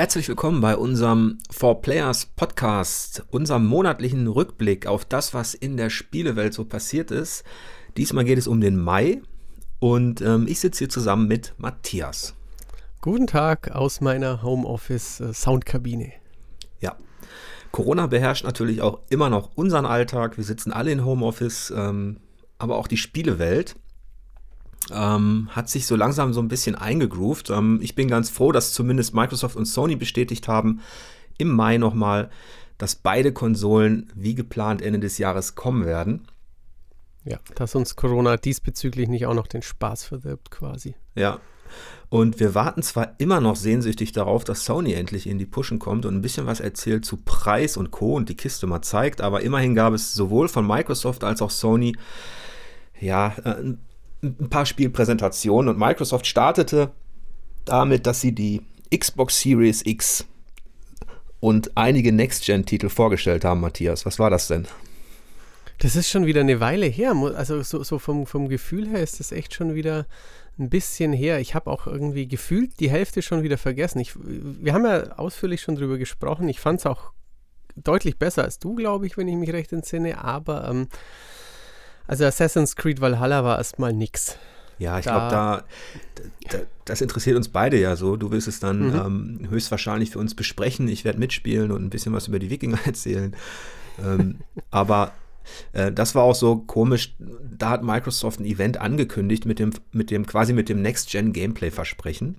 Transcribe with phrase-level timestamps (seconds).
[0.00, 5.90] Herzlich willkommen bei unserem Four Players Podcast, unserem monatlichen Rückblick auf das, was in der
[5.90, 7.44] Spielewelt so passiert ist.
[7.98, 9.20] Diesmal geht es um den Mai
[9.78, 12.34] und ähm, ich sitze hier zusammen mit Matthias.
[13.02, 16.14] Guten Tag aus meiner Homeoffice äh, Soundkabine.
[16.80, 16.96] Ja,
[17.70, 20.38] Corona beherrscht natürlich auch immer noch unseren Alltag.
[20.38, 22.20] Wir sitzen alle in Homeoffice, ähm,
[22.56, 23.76] aber auch die Spielewelt
[24.92, 27.50] ähm, hat sich so langsam so ein bisschen eingegroovt.
[27.50, 30.80] Ähm, ich bin ganz froh, dass zumindest Microsoft und Sony bestätigt haben,
[31.38, 32.30] im Mai nochmal,
[32.78, 36.26] dass beide Konsolen wie geplant Ende des Jahres kommen werden.
[37.24, 40.94] Ja, dass uns Corona diesbezüglich nicht auch noch den Spaß verdirbt quasi.
[41.14, 41.40] Ja.
[42.08, 46.06] Und wir warten zwar immer noch sehnsüchtig darauf, dass Sony endlich in die Pushen kommt
[46.06, 48.16] und ein bisschen was erzählt zu Preis und Co.
[48.16, 51.94] und die Kiste mal zeigt, aber immerhin gab es sowohl von Microsoft als auch Sony
[53.00, 53.74] ja, äh,
[54.22, 56.90] ein paar Spielpräsentationen und Microsoft startete
[57.64, 58.62] damit, dass sie die
[58.94, 60.26] Xbox Series X
[61.40, 64.04] und einige Next-Gen-Titel vorgestellt haben, Matthias.
[64.04, 64.66] Was war das denn?
[65.78, 67.14] Das ist schon wieder eine Weile her.
[67.34, 70.06] Also so, so vom, vom Gefühl her ist das echt schon wieder
[70.58, 71.40] ein bisschen her.
[71.40, 73.98] Ich habe auch irgendwie gefühlt die Hälfte schon wieder vergessen.
[74.00, 76.48] Ich, wir haben ja ausführlich schon drüber gesprochen.
[76.50, 77.12] Ich fand es auch
[77.76, 80.22] deutlich besser als du, glaube ich, wenn ich mich recht entsinne.
[80.22, 80.88] Aber ähm,
[82.10, 84.36] also Assassin's Creed Valhalla war erstmal nix.
[84.80, 85.62] Ja, ich glaube, da,
[86.50, 88.16] da, das interessiert uns beide ja so.
[88.16, 89.40] Du wirst es dann mhm.
[89.40, 90.88] ähm, höchstwahrscheinlich für uns besprechen.
[90.88, 93.36] Ich werde mitspielen und ein bisschen was über die Wikinger erzählen.
[94.04, 94.40] ähm,
[94.72, 95.12] aber
[95.72, 97.14] äh, das war auch so komisch.
[97.56, 102.38] Da hat Microsoft ein Event angekündigt mit dem, mit dem quasi mit dem Next-Gen-Gameplay-Versprechen.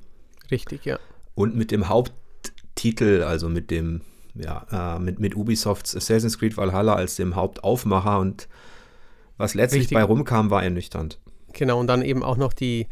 [0.52, 1.00] Richtig, ja.
[1.34, 4.02] Und mit dem Haupttitel, also mit dem,
[4.36, 8.50] ja, äh, mit, mit Ubisofts Assassin's Creed Valhalla als dem Hauptaufmacher und
[9.42, 9.96] was letztlich Richtig.
[9.96, 11.20] bei rumkam, war ernüchternd.
[11.54, 12.88] Genau, und dann eben auch noch die,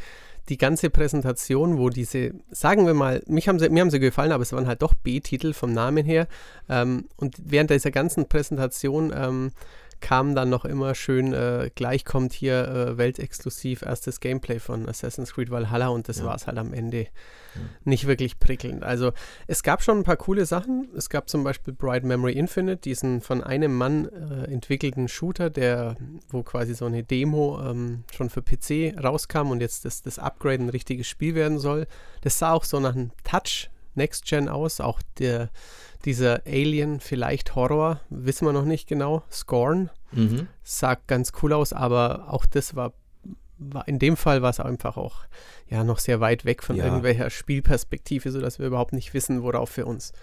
[0.49, 4.31] die ganze Präsentation, wo diese, sagen wir mal, mich haben sie, mir haben sie gefallen,
[4.31, 6.27] aber es waren halt doch B-Titel vom Namen her.
[6.67, 9.51] Ähm, und während dieser ganzen Präsentation ähm,
[10.01, 15.33] kam dann noch immer schön, äh, gleich kommt hier äh, weltexklusiv erstes Gameplay von Assassin's
[15.33, 16.25] Creed Valhalla und das ja.
[16.25, 17.61] war es halt am Ende ja.
[17.83, 18.83] nicht wirklich prickelnd.
[18.83, 19.11] Also
[19.47, 20.89] es gab schon ein paar coole Sachen.
[20.95, 25.95] Es gab zum Beispiel Bright Memory Infinite, diesen von einem Mann äh, entwickelten Shooter, der,
[26.29, 30.63] wo quasi so eine Demo ähm, schon für PC rauskam und jetzt das, das Upgrade
[30.63, 31.87] ein richtiges Spiel werden soll.
[32.21, 35.49] Das sah auch so nach einem Touch Next Gen aus, auch der
[36.05, 39.23] dieser Alien, vielleicht Horror, wissen wir noch nicht genau.
[39.31, 39.89] Scorn.
[40.11, 40.47] Mhm.
[40.63, 42.93] Sah ganz cool aus, aber auch das war,
[43.57, 45.25] war in dem Fall war es einfach auch
[45.67, 46.85] ja noch sehr weit weg von ja.
[46.85, 50.13] irgendwelcher Spielperspektive, sodass wir überhaupt nicht wissen, worauf wir uns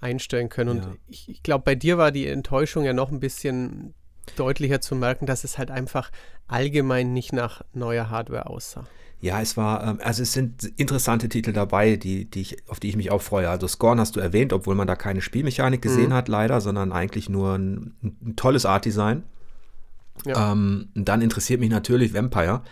[0.00, 0.70] einstellen können.
[0.70, 0.94] Und ja.
[1.08, 3.94] ich, ich glaube, bei dir war die Enttäuschung ja noch ein bisschen
[4.36, 6.10] deutlicher zu merken, dass es halt einfach
[6.48, 8.86] allgemein nicht nach neuer Hardware aussah.
[9.22, 12.88] Ja, es war, ähm, also es sind interessante Titel dabei, die, die ich, auf die
[12.88, 13.48] ich mich auch freue.
[13.48, 16.14] Also Scorn hast du erwähnt, obwohl man da keine Spielmechanik gesehen mhm.
[16.14, 19.22] hat, leider, sondern eigentlich nur ein, ein tolles Art-Design.
[20.26, 20.50] Ja.
[20.50, 22.62] Ähm, dann interessiert mich natürlich Vampire,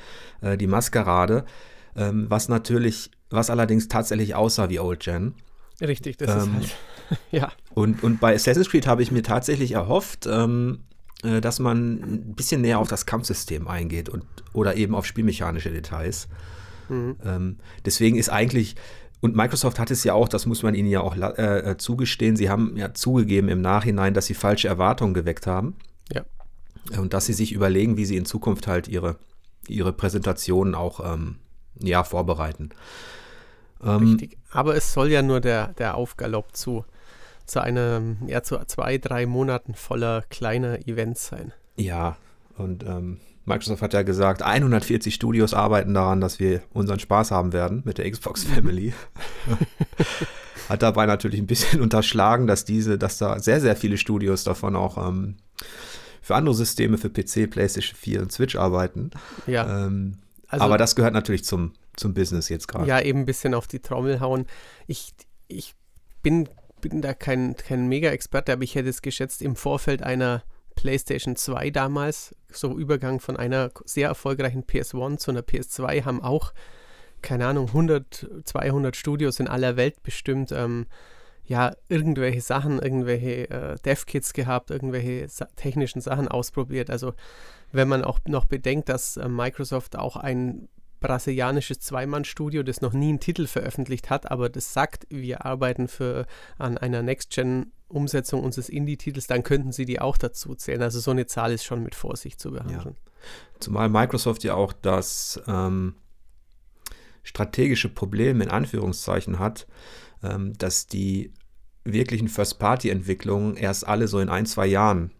[0.40, 1.44] äh, die Maskerade,
[1.94, 5.34] ähm, was natürlich, was allerdings tatsächlich aussah wie Old Gen.
[5.80, 6.76] Richtig, das ähm, ist
[7.10, 7.52] halt, ja.
[7.74, 10.89] Und, und bei Assassin's Creed habe ich mir tatsächlich erhofft, ähm, äh,
[11.22, 16.28] dass man ein bisschen näher auf das Kampfsystem eingeht und, oder eben auf spielmechanische Details.
[16.88, 17.16] Mhm.
[17.24, 18.76] Ähm, deswegen ist eigentlich,
[19.20, 22.36] und Microsoft hat es ja auch, das muss man ihnen ja auch äh, äh, zugestehen,
[22.36, 25.76] sie haben ja zugegeben im Nachhinein, dass sie falsche Erwartungen geweckt haben.
[26.12, 26.24] Ja.
[26.98, 29.16] Und dass sie sich überlegen, wie sie in Zukunft halt ihre,
[29.68, 31.36] ihre Präsentationen auch ähm,
[31.78, 32.70] ja, vorbereiten.
[33.82, 34.38] Ähm, Richtig.
[34.50, 36.84] Aber es soll ja nur der, der Aufgalopp zu
[37.50, 41.52] zu einem, ja, zu zwei, drei Monaten voller kleiner Events sein.
[41.76, 42.16] Ja,
[42.56, 47.52] und ähm, Microsoft hat ja gesagt, 140 Studios arbeiten daran, dass wir unseren Spaß haben
[47.52, 48.44] werden mit der Xbox.
[48.54, 48.94] Family.
[50.68, 54.76] hat dabei natürlich ein bisschen unterschlagen, dass diese, dass da sehr, sehr viele Studios davon
[54.76, 55.36] auch ähm,
[56.22, 59.10] für andere Systeme, für PC, PlayStation 4 und Switch arbeiten.
[59.48, 59.86] Ja.
[59.86, 62.86] Ähm, also, aber das gehört natürlich zum, zum Business jetzt gerade.
[62.86, 64.46] Ja, eben ein bisschen auf die Trommel hauen.
[64.86, 65.14] Ich,
[65.48, 65.74] ich
[66.22, 66.48] bin
[66.80, 70.42] bin da kein, kein Mega-Experte, aber ich hätte es geschätzt, im Vorfeld einer
[70.74, 76.52] PlayStation 2 damals, so Übergang von einer sehr erfolgreichen PS1 zu einer PS2, haben auch,
[77.22, 80.86] keine Ahnung, 100, 200 Studios in aller Welt bestimmt, ähm,
[81.44, 86.90] ja, irgendwelche Sachen, irgendwelche äh, Dev-Kits gehabt, irgendwelche sa technischen Sachen ausprobiert.
[86.90, 87.14] Also,
[87.72, 90.68] wenn man auch noch bedenkt, dass äh, Microsoft auch ein
[91.00, 96.26] brasilianisches Zweimann-Studio, das noch nie einen Titel veröffentlicht hat, aber das sagt, wir arbeiten für,
[96.58, 100.82] an einer Next-Gen-Umsetzung unseres Indie-Titels, dann könnten sie die auch dazu zählen.
[100.82, 102.96] Also so eine Zahl ist schon mit Vorsicht zu behandeln.
[102.96, 103.12] Ja.
[103.58, 105.94] Zumal Microsoft ja auch das, ähm,
[107.22, 109.66] strategische Problem in Anführungszeichen hat,
[110.22, 111.32] ähm, dass die
[111.84, 115.10] wirklichen First-Party-Entwicklungen erst alle so in ein, zwei Jahren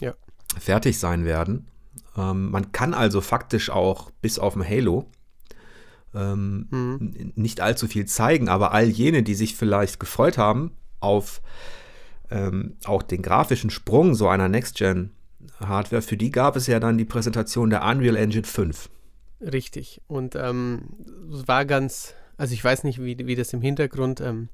[0.00, 0.14] ja.
[0.58, 1.68] fertig sein werden.
[2.16, 5.08] Ähm, man kann also faktisch auch bis auf ein Halo
[6.14, 7.32] ähm, mhm.
[7.34, 11.40] nicht allzu viel zeigen, aber all jene, die sich vielleicht gefreut haben auf
[12.30, 17.04] ähm, auch den grafischen Sprung so einer Next-Gen-Hardware, für die gab es ja dann die
[17.04, 18.88] Präsentation der Unreal Engine 5.
[19.40, 20.02] Richtig.
[20.06, 20.82] Und ähm,
[21.32, 24.48] es war ganz, also ich weiß nicht, wie, wie das im Hintergrund, ähm,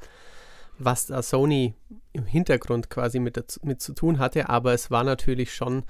[0.79, 1.75] was da Sony
[2.13, 5.85] im Hintergrund quasi mit, mit zu tun hatte, aber es war natürlich schon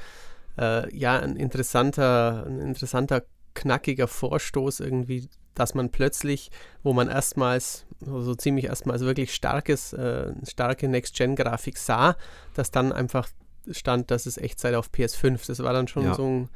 [0.58, 3.24] äh, ja ein interessanter, ein interessanter,
[3.54, 6.50] knackiger Vorstoß irgendwie, dass man plötzlich,
[6.82, 12.16] wo man erstmals, so ziemlich erstmals wirklich starkes, äh, starke Next-Gen-Grafik sah,
[12.54, 13.28] dass dann einfach
[13.70, 15.46] stand, dass es Echtzeit auf PS5.
[15.46, 16.14] Das war dann schon ja.
[16.14, 16.48] so, ein,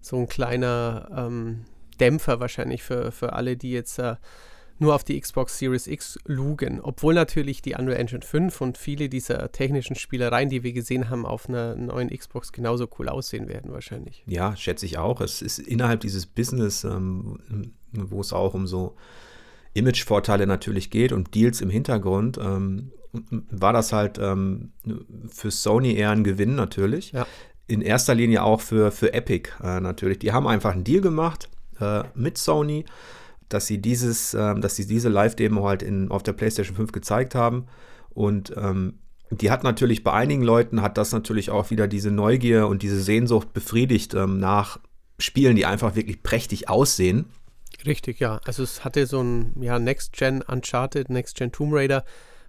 [0.00, 1.64] so ein kleiner ähm,
[1.98, 4.16] Dämpfer wahrscheinlich für, für alle, die jetzt äh,
[4.82, 6.80] nur auf die Xbox Series X lugen.
[6.82, 11.24] Obwohl natürlich die Unreal Engine 5 und viele dieser technischen Spielereien, die wir gesehen haben,
[11.24, 14.22] auf einer neuen Xbox genauso cool aussehen werden wahrscheinlich.
[14.26, 15.20] Ja, schätze ich auch.
[15.22, 17.38] Es ist innerhalb dieses Business, ähm,
[17.92, 18.96] wo es auch um so
[19.74, 22.90] Image-Vorteile natürlich geht und Deals im Hintergrund, ähm,
[23.50, 24.72] war das halt ähm,
[25.28, 27.12] für Sony eher ein Gewinn natürlich.
[27.12, 27.26] Ja.
[27.68, 30.18] In erster Linie auch für, für Epic äh, natürlich.
[30.18, 31.48] Die haben einfach einen Deal gemacht
[31.80, 32.84] äh, mit Sony
[33.52, 37.34] dass sie dieses, ähm, dass sie diese Live-Demo halt in, auf der PlayStation 5 gezeigt
[37.34, 37.66] haben.
[38.10, 38.98] Und ähm,
[39.30, 43.00] die hat natürlich bei einigen Leuten hat das natürlich auch wieder diese Neugier und diese
[43.00, 44.78] Sehnsucht befriedigt ähm, nach
[45.18, 47.26] Spielen, die einfach wirklich prächtig aussehen.
[47.86, 48.40] Richtig, ja.
[48.44, 52.04] Also es hatte so ein ja, Next-Gen Uncharted, Next-Gen Tomb Raider,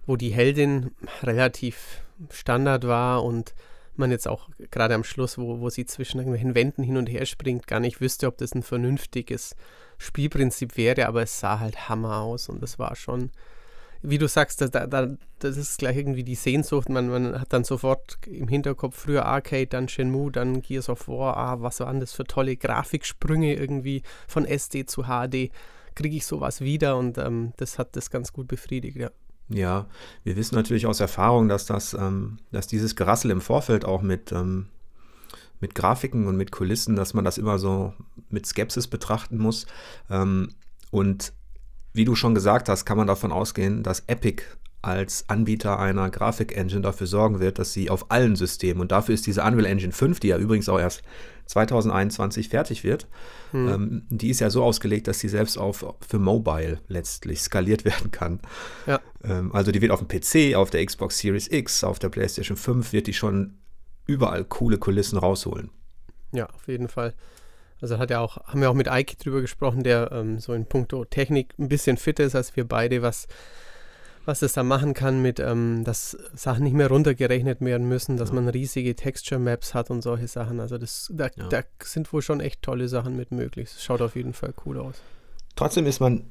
[0.06, 0.90] wo die Heldin
[1.22, 3.54] relativ Standard war und
[3.96, 7.26] man jetzt auch gerade am Schluss, wo, wo sie zwischen irgendwelchen Wänden hin und her
[7.26, 9.56] springt, gar nicht wüsste, ob das ein vernünftiges
[10.04, 13.30] Spielprinzip wäre, aber es sah halt Hammer aus und das war schon,
[14.02, 15.08] wie du sagst, da, da,
[15.38, 16.88] das ist gleich irgendwie die Sehnsucht.
[16.88, 21.36] Man, man hat dann sofort im Hinterkopf früher Arcade, dann Shenmue, dann Gears of War.
[21.36, 25.50] Ah, was waren das für tolle Grafiksprünge irgendwie von SD zu HD.
[25.94, 29.10] Kriege ich sowas wieder und ähm, das hat das ganz gut befriedigt, ja.
[29.48, 29.86] Ja,
[30.22, 34.32] wir wissen natürlich aus Erfahrung, dass das, ähm, dass dieses Gerassel im Vorfeld auch mit,
[34.32, 34.68] ähm,
[35.64, 37.94] mit Grafiken und mit Kulissen, dass man das immer so
[38.28, 39.64] mit Skepsis betrachten muss.
[40.10, 40.50] Ähm,
[40.90, 41.32] und
[41.94, 44.42] wie du schon gesagt hast, kann man davon ausgehen, dass Epic
[44.82, 49.26] als Anbieter einer Grafik-Engine dafür sorgen wird, dass sie auf allen Systemen, und dafür ist
[49.26, 51.02] diese Unreal Engine 5, die ja übrigens auch erst
[51.46, 53.06] 2021 fertig wird,
[53.52, 53.68] hm.
[53.68, 58.10] ähm, die ist ja so ausgelegt, dass sie selbst auf, für Mobile letztlich skaliert werden
[58.10, 58.40] kann.
[58.86, 59.00] Ja.
[59.22, 62.58] Ähm, also die wird auf dem PC, auf der Xbox Series X, auf der PlayStation
[62.58, 63.54] 5, wird die schon
[64.06, 65.70] überall coole Kulissen rausholen.
[66.32, 67.14] Ja, auf jeden Fall.
[67.80, 70.66] Also hat ja auch, haben wir auch mit Ike drüber gesprochen, der ähm, so in
[70.66, 73.26] puncto Technik ein bisschen fitter ist als wir beide, was,
[74.24, 78.30] was es da machen kann mit, ähm, dass Sachen nicht mehr runtergerechnet werden müssen, dass
[78.30, 78.36] ja.
[78.36, 80.60] man riesige Texture Maps hat und solche Sachen.
[80.60, 81.48] Also das, da, ja.
[81.48, 83.70] da sind wohl schon echt tolle Sachen mit möglich.
[83.74, 85.02] Es schaut auf jeden Fall cool aus.
[85.56, 86.24] Trotzdem ist man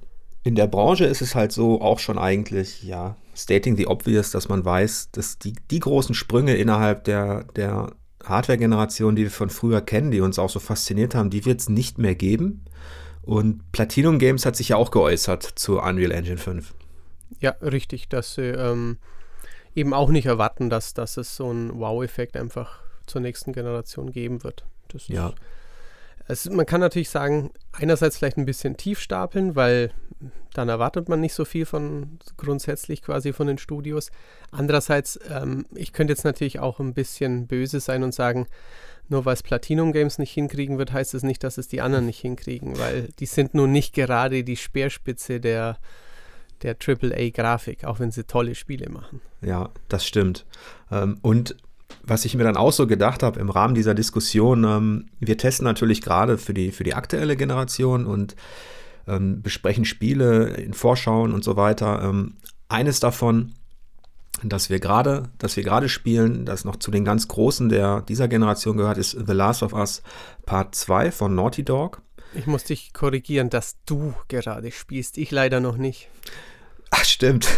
[0.43, 4.49] in der Branche ist es halt so auch schon eigentlich, ja, stating the obvious, dass
[4.49, 7.93] man weiß, dass die, die großen Sprünge innerhalb der, der
[8.23, 11.69] Hardware-Generation, die wir von früher kennen, die uns auch so fasziniert haben, die wird es
[11.69, 12.65] nicht mehr geben.
[13.21, 16.73] Und Platinum Games hat sich ja auch geäußert zu Unreal Engine 5.
[17.39, 18.97] Ja, richtig, dass sie ähm,
[19.75, 24.43] eben auch nicht erwarten, dass, dass es so einen Wow-Effekt einfach zur nächsten Generation geben
[24.43, 24.65] wird.
[24.89, 25.29] Das ja.
[25.29, 25.35] Ist,
[26.27, 29.91] es, man kann natürlich sagen, einerseits vielleicht ein bisschen tief stapeln, weil
[30.53, 34.11] dann erwartet man nicht so viel von grundsätzlich quasi von den Studios.
[34.51, 38.47] Andererseits, ähm, ich könnte jetzt natürlich auch ein bisschen böse sein und sagen,
[39.09, 41.81] nur weil es Platinum Games nicht hinkriegen wird, heißt es das nicht, dass es die
[41.81, 45.77] anderen nicht hinkriegen, weil die sind nun nicht gerade die Speerspitze der,
[46.61, 49.21] der AAA-Grafik, auch wenn sie tolle Spiele machen.
[49.41, 50.45] Ja, das stimmt.
[50.89, 51.57] Ähm, und
[52.01, 55.65] was ich mir dann auch so gedacht habe im Rahmen dieser Diskussion, ähm, wir testen
[55.65, 58.35] natürlich gerade für die, für die aktuelle Generation und
[59.07, 62.01] ähm, besprechen Spiele in Vorschauen und so weiter.
[62.03, 62.35] Ähm,
[62.69, 63.53] eines davon,
[64.43, 68.27] dass wir gerade, dass wir gerade spielen, das noch zu den ganz großen der dieser
[68.27, 70.01] Generation gehört, ist The Last of Us
[70.45, 72.01] Part 2 von Naughty Dog.
[72.33, 76.09] Ich muss dich korrigieren, dass du gerade spielst, ich leider noch nicht.
[76.91, 77.47] Ach, stimmt.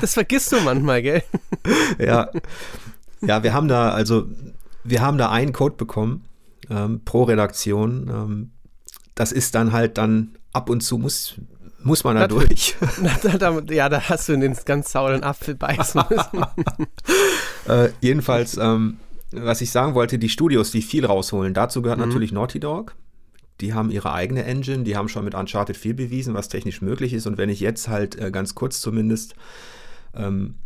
[0.00, 1.24] Das vergisst du manchmal, gell?
[1.98, 2.30] Ja.
[3.20, 4.26] Ja, wir haben da, also,
[4.84, 6.24] wir haben da einen Code bekommen
[6.70, 8.08] ähm, pro Redaktion.
[8.08, 8.50] Ähm,
[9.14, 11.34] das ist dann halt dann ab und zu muss,
[11.82, 12.76] muss man da Natürlich.
[12.78, 13.70] durch.
[13.70, 16.46] ja, da hast du in den ganz sauren Apfel beißen müssen.
[17.68, 18.98] äh, jedenfalls, ähm,
[19.32, 22.06] was ich sagen wollte, die Studios, die viel rausholen, dazu gehört mhm.
[22.06, 22.94] natürlich Naughty Dog.
[23.60, 27.12] die haben ihre eigene Engine, die haben schon mit Uncharted viel bewiesen, was technisch möglich
[27.12, 27.26] ist.
[27.26, 29.34] Und wenn ich jetzt halt äh, ganz kurz zumindest
[30.14, 30.56] ähm,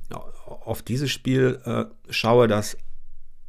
[0.50, 2.76] auf dieses Spiel äh, schaue, dass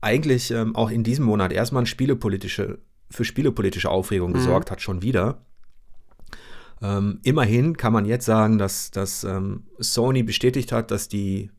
[0.01, 2.79] eigentlich ähm, auch in diesem Monat erstmal spielepolitische,
[3.09, 4.35] für spielepolitische Aufregung mhm.
[4.35, 5.41] gesorgt hat, schon wieder.
[6.81, 11.51] Ähm, immerhin kann man jetzt sagen, dass, dass ähm, Sony bestätigt hat, dass die,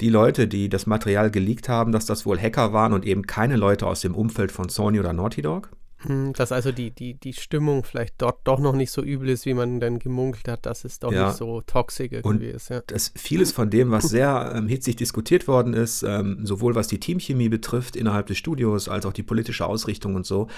[0.00, 3.56] die Leute, die das Material geleakt haben, dass das wohl Hacker waren und eben keine
[3.56, 5.70] Leute aus dem Umfeld von Sony oder Naughty Dog.
[6.04, 9.46] Hm, dass also die, die, die Stimmung vielleicht dort doch noch nicht so übel ist,
[9.46, 11.28] wie man dann gemunkelt hat, dass es doch ja.
[11.28, 12.70] nicht so toxisch irgendwie ist.
[12.70, 12.82] Ja.
[12.86, 16.98] Das, vieles von dem, was sehr ähm, hitzig diskutiert worden ist, ähm, sowohl was die
[16.98, 20.48] Teamchemie betrifft innerhalb des Studios, als auch die politische Ausrichtung und so,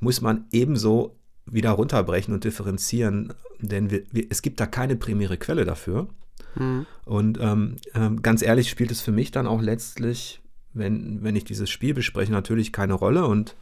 [0.00, 1.16] muss man ebenso
[1.46, 6.08] wieder runterbrechen und differenzieren, denn wir, wir, es gibt da keine primäre Quelle dafür.
[6.54, 6.86] Mhm.
[7.04, 10.40] Und ähm, ähm, ganz ehrlich spielt es für mich dann auch letztlich,
[10.72, 13.56] wenn, wenn ich dieses Spiel bespreche, natürlich keine Rolle und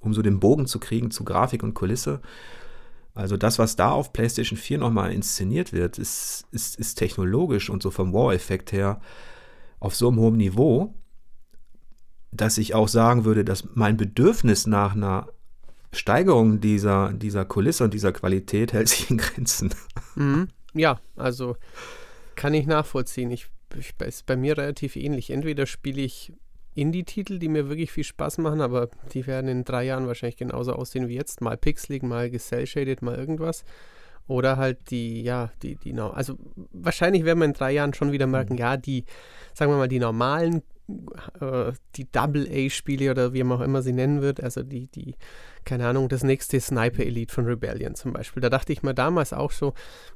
[0.00, 2.20] um so den Bogen zu kriegen zu Grafik und Kulisse.
[3.14, 7.82] Also das, was da auf PlayStation 4 nochmal inszeniert wird, ist, ist, ist technologisch und
[7.82, 9.00] so vom Wow-Effekt her
[9.80, 10.94] auf so einem hohen Niveau,
[12.30, 15.28] dass ich auch sagen würde, dass mein Bedürfnis nach einer
[15.92, 19.74] Steigerung dieser, dieser Kulisse und dieser Qualität hält sich in Grenzen.
[20.14, 20.48] Mhm.
[20.74, 21.56] Ja, also
[22.34, 23.30] kann ich nachvollziehen.
[23.30, 25.30] Ich, ich, ist bei mir relativ ähnlich.
[25.30, 26.32] Entweder spiele ich
[26.80, 30.72] Indie-Titel, die mir wirklich viel Spaß machen, aber die werden in drei Jahren wahrscheinlich genauso
[30.72, 31.40] aussehen wie jetzt.
[31.40, 33.64] Mal pixelig, mal gecell-shaded, mal irgendwas.
[34.26, 36.36] Oder halt die, ja, die, die, also
[36.72, 38.58] wahrscheinlich werden wir in drei Jahren schon wieder merken, mhm.
[38.58, 39.04] ja, die,
[39.54, 40.62] sagen wir mal, die normalen
[41.40, 45.14] äh, die Double-A-Spiele oder wie man auch immer sie nennen wird, also die, die,
[45.64, 48.40] keine Ahnung, das nächste Sniper Elite von Rebellion zum Beispiel.
[48.40, 49.74] Da dachte ich mir damals auch so,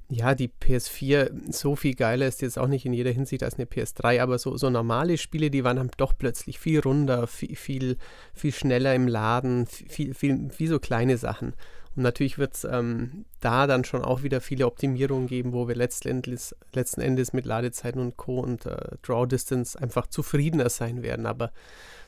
[0.08, 3.66] ja, die PS4 so viel geiler ist jetzt auch nicht in jeder Hinsicht als eine
[3.66, 7.96] PS3, aber so, so normale Spiele, die waren dann doch plötzlich viel runder, viel, viel,
[8.34, 11.54] viel schneller im Laden, viel, viel, wie so kleine Sachen.
[11.94, 15.74] Und natürlich wird es ähm, da dann schon auch wieder viele Optimierungen geben, wo wir
[15.74, 18.40] letztendlich, letzten Endes mit Ladezeiten und Co.
[18.40, 21.26] und äh, Draw Distance einfach zufriedener sein werden.
[21.26, 21.52] Aber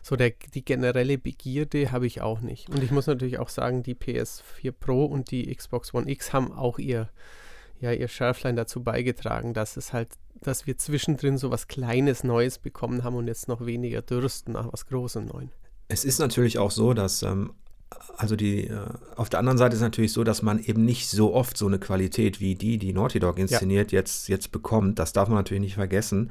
[0.05, 2.69] so der, die generelle Begierde habe ich auch nicht.
[2.69, 6.53] Und ich muss natürlich auch sagen, die PS4 Pro und die Xbox One X haben
[6.53, 7.09] auch ihr,
[7.81, 10.11] ja, ihr Schärflein dazu beigetragen, dass es halt,
[10.43, 14.71] dass wir zwischendrin so was Kleines Neues bekommen haben und jetzt noch weniger dürsten nach
[14.71, 15.51] was Großem Neuen.
[15.89, 17.55] Es ist natürlich auch so, dass ähm,
[18.19, 21.09] also die, äh, auf der anderen Seite ist es natürlich so, dass man eben nicht
[21.09, 24.01] so oft so eine Qualität wie die, die Naughty Dog inszeniert, ja.
[24.01, 24.99] jetzt, jetzt bekommt.
[24.99, 26.31] Das darf man natürlich nicht vergessen.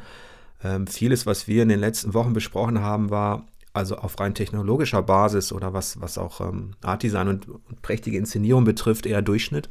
[0.63, 5.01] Ähm, vieles, was wir in den letzten Wochen besprochen haben, war also auf rein technologischer
[5.01, 9.69] Basis oder was, was auch ähm, Art-Design und, und, prächtige Inszenierung betrifft, eher Durchschnitt.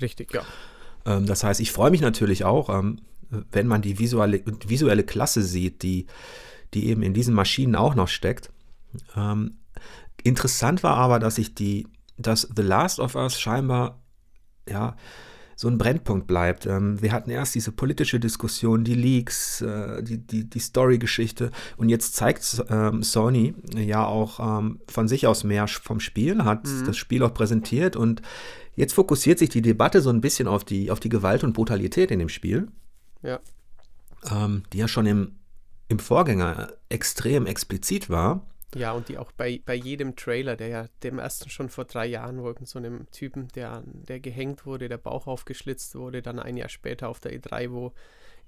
[0.00, 0.42] Richtig, ja.
[1.06, 5.42] Ähm, das heißt, ich freue mich natürlich auch, ähm, wenn man die visuelle, visuelle Klasse
[5.42, 6.06] sieht, die,
[6.74, 8.50] die eben in diesen Maschinen auch noch steckt.
[9.16, 9.56] Ähm,
[10.22, 11.86] Interessant war aber, dass ich die,
[12.18, 14.00] dass The Last of Us scheinbar,
[14.68, 14.96] ja,
[15.60, 16.64] so ein Brennpunkt bleibt.
[16.64, 21.90] Ähm, wir hatten erst diese politische Diskussion, die Leaks, äh, die, die, die Story-Geschichte und
[21.90, 26.86] jetzt zeigt ähm, Sony ja auch ähm, von sich aus mehr vom Spiel, hat mhm.
[26.86, 28.22] das Spiel auch präsentiert und
[28.74, 32.10] jetzt fokussiert sich die Debatte so ein bisschen auf die, auf die Gewalt und Brutalität
[32.10, 32.68] in dem Spiel.
[33.20, 33.38] Ja.
[34.32, 35.32] Ähm, die ja schon im,
[35.88, 38.46] im Vorgänger extrem explizit war.
[38.76, 42.06] Ja, und die auch bei, bei jedem Trailer, der ja dem ersten schon vor drei
[42.06, 46.56] Jahren, wo so einem Typen, der, der gehängt wurde, der Bauch aufgeschlitzt wurde, dann ein
[46.56, 47.92] Jahr später auf der E3, wo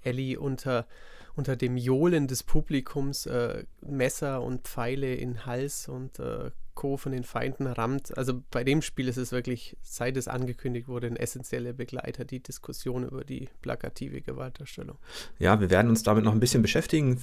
[0.01, 0.87] Ellie unter,
[1.35, 6.51] unter dem Johlen des Publikums äh, Messer und Pfeile in Hals und äh,
[6.83, 6.97] Co.
[6.97, 8.19] von den Feinden rammt.
[8.19, 12.43] Also bei dem Spiel ist es wirklich, seit es angekündigt wurde, ein essentieller Begleiter, die
[12.43, 14.99] Diskussion über die plakative Gewaltdarstellung.
[15.39, 17.21] Ja, wir werden uns damit noch ein bisschen beschäftigen.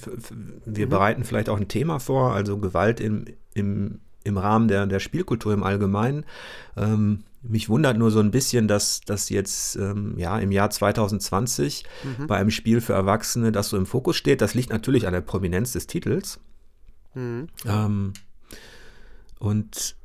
[0.64, 0.90] Wir mhm.
[0.90, 5.52] bereiten vielleicht auch ein Thema vor, also Gewalt im, im, im Rahmen der, der Spielkultur
[5.52, 6.24] im Allgemeinen.
[6.78, 11.84] Ähm, mich wundert nur so ein bisschen, dass das jetzt ähm, ja, im Jahr 2020
[12.02, 12.26] mhm.
[12.28, 14.40] bei einem Spiel für Erwachsene das so im Fokus steht.
[14.40, 16.40] Das liegt natürlich an der Prominenz des Titels.
[17.12, 17.48] Mhm.
[17.66, 18.14] Ähm,
[19.40, 19.96] und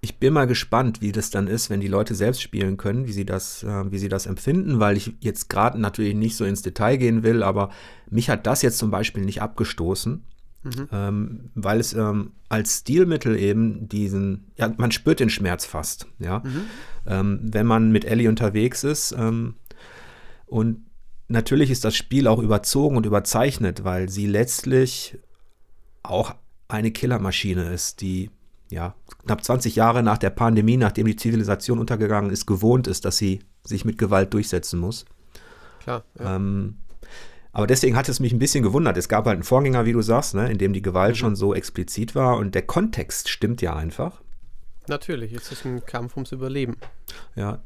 [0.00, 3.12] ich bin mal gespannt, wie das dann ist, wenn die Leute selbst spielen können, wie
[3.12, 6.62] sie das, äh, wie sie das empfinden, weil ich jetzt gerade natürlich nicht so ins
[6.62, 7.70] Detail gehen will, aber
[8.10, 10.24] mich hat das jetzt zum Beispiel nicht abgestoßen,
[10.64, 10.88] mhm.
[10.90, 16.40] ähm, weil es ähm, als Stilmittel eben diesen, ja, man spürt den Schmerz fast, ja,
[16.40, 16.62] mhm.
[17.06, 19.54] ähm, wenn man mit Ellie unterwegs ist ähm,
[20.46, 20.84] und
[21.28, 25.16] natürlich ist das Spiel auch überzogen und überzeichnet, weil sie letztlich
[26.02, 26.34] auch
[26.66, 28.30] eine Killermaschine ist, die
[28.72, 33.18] ja, knapp 20 Jahre nach der Pandemie, nachdem die Zivilisation untergegangen ist, gewohnt ist, dass
[33.18, 35.04] sie sich mit Gewalt durchsetzen muss.
[35.80, 36.04] Klar.
[36.18, 36.36] Ja.
[36.36, 36.78] Ähm,
[37.52, 38.96] aber deswegen hat es mich ein bisschen gewundert.
[38.96, 41.18] Es gab halt einen Vorgänger, wie du sagst, ne, in dem die Gewalt mhm.
[41.18, 44.22] schon so explizit war und der Kontext stimmt ja einfach.
[44.88, 46.76] Natürlich, es ist ein Kampf ums Überleben.
[47.36, 47.62] Ja.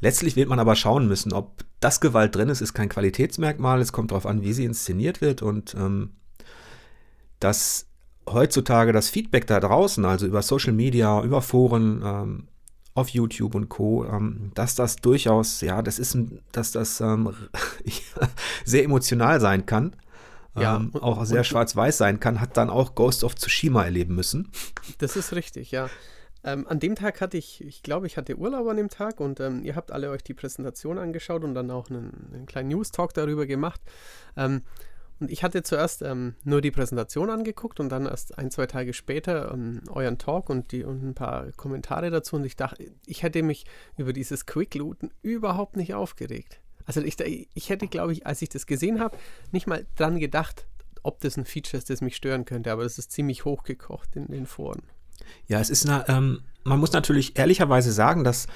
[0.00, 3.80] Letztlich wird man aber schauen müssen, ob das Gewalt drin ist, ist kein Qualitätsmerkmal.
[3.80, 6.10] Es kommt darauf an, wie sie inszeniert wird und ähm,
[7.40, 7.86] dass
[8.28, 12.48] heutzutage das Feedback da draußen, also über Social Media, über Foren, ähm,
[12.96, 16.16] auf YouTube und Co., ähm, dass das durchaus, ja, das ist,
[16.52, 17.30] dass das ähm,
[18.64, 19.94] sehr emotional sein kann.
[20.58, 24.14] Ja, ähm, und, auch sehr schwarz-weiß sein kann, hat dann auch Ghost of Tsushima erleben
[24.14, 24.50] müssen.
[24.98, 25.90] Das ist richtig, ja.
[26.42, 29.40] Ähm, an dem Tag hatte ich, ich glaube, ich hatte Urlaub an dem Tag und
[29.40, 33.12] ähm, ihr habt alle euch die Präsentation angeschaut und dann auch einen, einen kleinen News-Talk
[33.12, 33.80] darüber gemacht.
[35.18, 38.92] Und ich hatte zuerst ähm, nur die Präsentation angeguckt und dann erst ein, zwei Tage
[38.92, 42.36] später ähm, euren Talk und, die, und ein paar Kommentare dazu.
[42.36, 43.64] Und ich dachte, ich hätte mich
[43.96, 46.60] über dieses Quick-Looten überhaupt nicht aufgeregt.
[46.84, 47.16] Also ich,
[47.54, 49.16] ich hätte, glaube ich, als ich das gesehen habe,
[49.52, 50.66] nicht mal dran gedacht,
[51.02, 52.70] ob das ein Feature ist, das mich stören könnte.
[52.70, 54.82] Aber das ist ziemlich hochgekocht in den Foren.
[55.48, 58.48] Ja, es ist eine, ähm, man muss natürlich ehrlicherweise sagen, dass,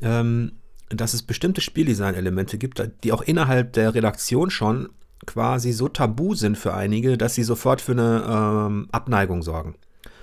[0.00, 0.52] ähm,
[0.90, 4.90] dass es bestimmte Spieldesign-Elemente gibt, die auch innerhalb der Redaktion schon
[5.26, 9.76] quasi so tabu sind für einige, dass sie sofort für eine ähm, Abneigung sorgen.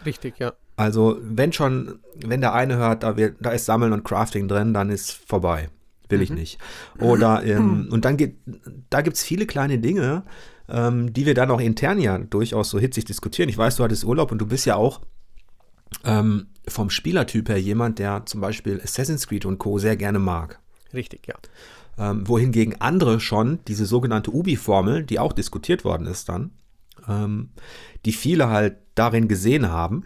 [0.06, 0.54] Richtig, ja.
[0.76, 4.74] Also, wenn schon, wenn der eine hört, da, wird, da ist Sammeln und Crafting drin,
[4.74, 5.70] dann ist vorbei.
[6.10, 6.24] Will mhm.
[6.24, 6.60] ich nicht.
[7.00, 8.38] Oder, ähm, und dann geht,
[8.90, 10.24] da gibt es viele kleine Dinge,
[10.70, 13.50] ähm, die wir dann auch intern ja durchaus so hitzig diskutieren.
[13.50, 15.02] Ich weiß, du hattest Urlaub und du bist ja auch
[16.04, 19.78] ähm, vom Spielertyp her jemand, der zum Beispiel Assassin's Creed und Co.
[19.78, 20.60] sehr gerne mag.
[20.94, 21.36] Richtig, ja.
[22.02, 26.50] Ähm, wohingegen andere schon diese sogenannte Ubi-Formel, die auch diskutiert worden ist dann,
[27.08, 27.52] ähm,
[28.06, 30.06] die viele halt darin gesehen haben.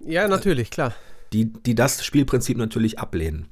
[0.00, 0.92] Ja, natürlich, klar.
[1.32, 3.46] Die, die das Spielprinzip natürlich ablehnen.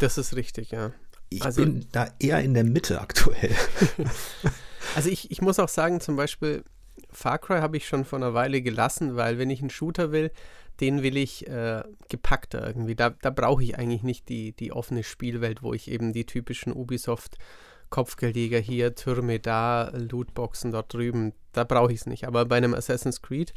[0.00, 0.90] Das ist richtig, ja.
[1.28, 3.54] Ich also, bin da eher in der Mitte aktuell.
[4.96, 6.64] also ich, ich muss auch sagen, zum Beispiel
[7.12, 10.32] Far Cry habe ich schon vor einer Weile gelassen, weil wenn ich einen Shooter will,
[10.80, 12.94] den will ich äh, gepackter irgendwie.
[12.94, 16.72] Da, da brauche ich eigentlich nicht die, die offene Spielwelt, wo ich eben die typischen
[16.72, 17.38] Ubisoft
[17.90, 22.26] Kopfgeldjäger hier, Türme da, Lootboxen dort drüben, da brauche ich es nicht.
[22.26, 23.54] Aber bei einem Assassin's Creed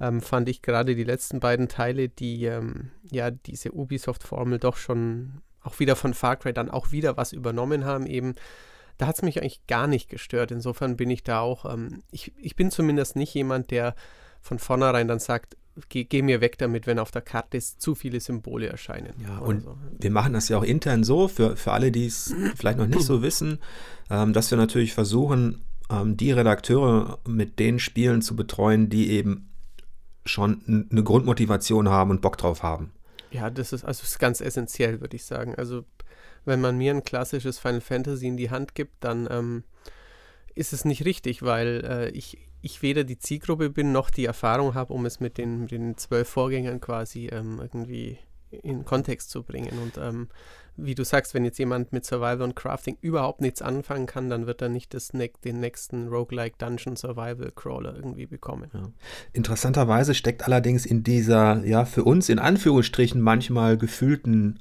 [0.00, 5.42] ähm, fand ich gerade die letzten beiden Teile, die ähm, ja diese Ubisoft-Formel doch schon
[5.62, 8.34] auch wieder von Far Cry dann auch wieder was übernommen haben, eben
[8.96, 10.50] da hat es mich eigentlich gar nicht gestört.
[10.50, 13.94] Insofern bin ich da auch, ähm, ich, ich bin zumindest nicht jemand, der
[14.40, 15.56] von vornherein dann sagt,
[15.88, 19.14] geh, geh, mir weg damit, wenn auf der Karte zu viele Symbole erscheinen.
[19.22, 19.76] Ja, und so.
[19.98, 23.02] wir machen das ja auch intern so, für, für alle, die es vielleicht noch nicht
[23.02, 23.58] so wissen,
[24.10, 29.50] ähm, dass wir natürlich versuchen, ähm, die Redakteure mit den Spielen zu betreuen, die eben
[30.24, 32.92] schon eine Grundmotivation haben und Bock drauf haben.
[33.30, 35.54] Ja, das ist also ist ganz essentiell, würde ich sagen.
[35.56, 35.84] Also
[36.44, 39.64] wenn man mir ein klassisches Final Fantasy in die Hand gibt, dann ähm,
[40.54, 44.74] ist es nicht richtig, weil äh, ich ich weder die Zielgruppe bin, noch die Erfahrung
[44.74, 48.18] habe, um es mit den, mit den zwölf Vorgängern quasi ähm, irgendwie
[48.50, 49.78] in Kontext zu bringen.
[49.78, 50.28] Und ähm,
[50.76, 54.46] wie du sagst, wenn jetzt jemand mit Survival und Crafting überhaupt nichts anfangen kann, dann
[54.46, 58.70] wird er nicht das ne den nächsten Roguelike Dungeon Survival Crawler irgendwie bekommen.
[58.72, 58.90] Ja.
[59.34, 64.60] Interessanterweise steckt allerdings in dieser, ja, für uns in Anführungsstrichen manchmal gefühlten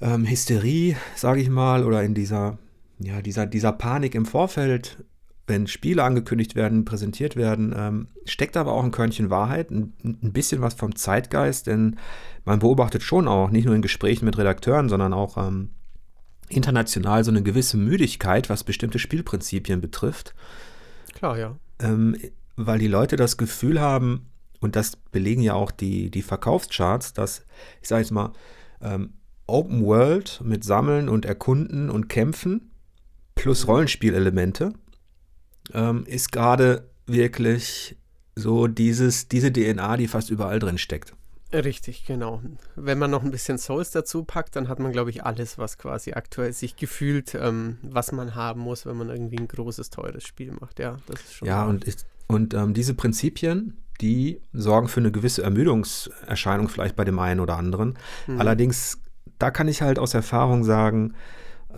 [0.00, 2.58] ähm, Hysterie, sage ich mal, oder in dieser,
[3.00, 5.04] ja, dieser, dieser Panik im Vorfeld
[5.46, 10.32] wenn Spiele angekündigt werden, präsentiert werden, ähm, steckt aber auch ein Körnchen Wahrheit, ein, ein,
[10.32, 11.96] bisschen was vom Zeitgeist, denn
[12.44, 15.70] man beobachtet schon auch, nicht nur in Gesprächen mit Redakteuren, sondern auch ähm,
[16.48, 20.34] international so eine gewisse Müdigkeit, was bestimmte Spielprinzipien betrifft.
[21.14, 21.56] Klar, ja.
[21.78, 22.16] Ähm,
[22.56, 24.30] weil die Leute das Gefühl haben,
[24.60, 27.44] und das belegen ja auch die, die Verkaufscharts, dass,
[27.82, 28.32] ich sage jetzt mal,
[28.80, 29.12] ähm,
[29.46, 32.72] Open World mit Sammeln und Erkunden und Kämpfen
[33.36, 33.70] plus mhm.
[33.70, 34.72] Rollenspielelemente
[35.72, 37.96] ähm, ist gerade wirklich
[38.34, 41.14] so dieses, diese DNA, die fast überall drin steckt.
[41.52, 42.42] Richtig, genau.
[42.74, 45.78] Wenn man noch ein bisschen Souls dazu packt, dann hat man, glaube ich, alles, was
[45.78, 50.24] quasi aktuell sich gefühlt, ähm, was man haben muss, wenn man irgendwie ein großes, teures
[50.24, 50.80] Spiel macht.
[50.80, 51.48] Ja, das ist schon.
[51.48, 57.04] Ja, und, ist, und ähm, diese Prinzipien, die sorgen für eine gewisse Ermüdungserscheinung vielleicht bei
[57.04, 57.96] dem einen oder anderen.
[58.26, 58.40] Mhm.
[58.40, 58.98] Allerdings,
[59.38, 61.14] da kann ich halt aus Erfahrung sagen,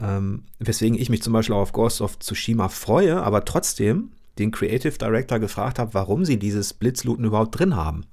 [0.00, 4.50] ähm, weswegen ich mich zum Beispiel auch auf Ghost of Tsushima freue, aber trotzdem den
[4.50, 8.04] Creative Director gefragt habe, warum sie dieses Blitzlooten überhaupt drin haben.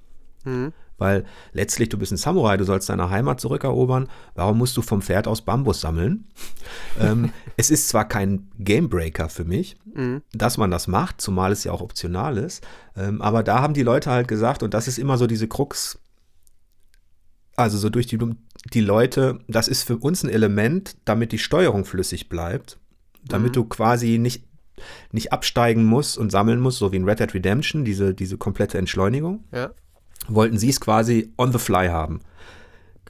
[0.43, 0.73] Mhm.
[0.97, 4.07] Weil letztlich, du bist ein Samurai, du sollst deine Heimat zurückerobern.
[4.33, 6.25] Warum musst du vom Pferd aus Bambus sammeln?
[6.99, 10.21] ähm, es ist zwar kein Gamebreaker für mich, mhm.
[10.31, 12.65] dass man das macht, zumal es ja auch optional ist.
[12.95, 15.99] Ähm, aber da haben die Leute halt gesagt, und das ist immer so diese Krux,
[17.57, 18.17] also so durch die,
[18.73, 22.79] die Leute, das ist für uns ein Element, damit die Steuerung flüssig bleibt,
[23.27, 23.53] damit mhm.
[23.53, 24.45] du quasi nicht,
[25.11, 28.77] nicht absteigen musst und sammeln musst, so wie in Red Dead Redemption, diese, diese komplette
[28.77, 29.43] Entschleunigung.
[29.51, 29.71] Ja.
[30.27, 32.21] wollten sie es quasi on the fly haben.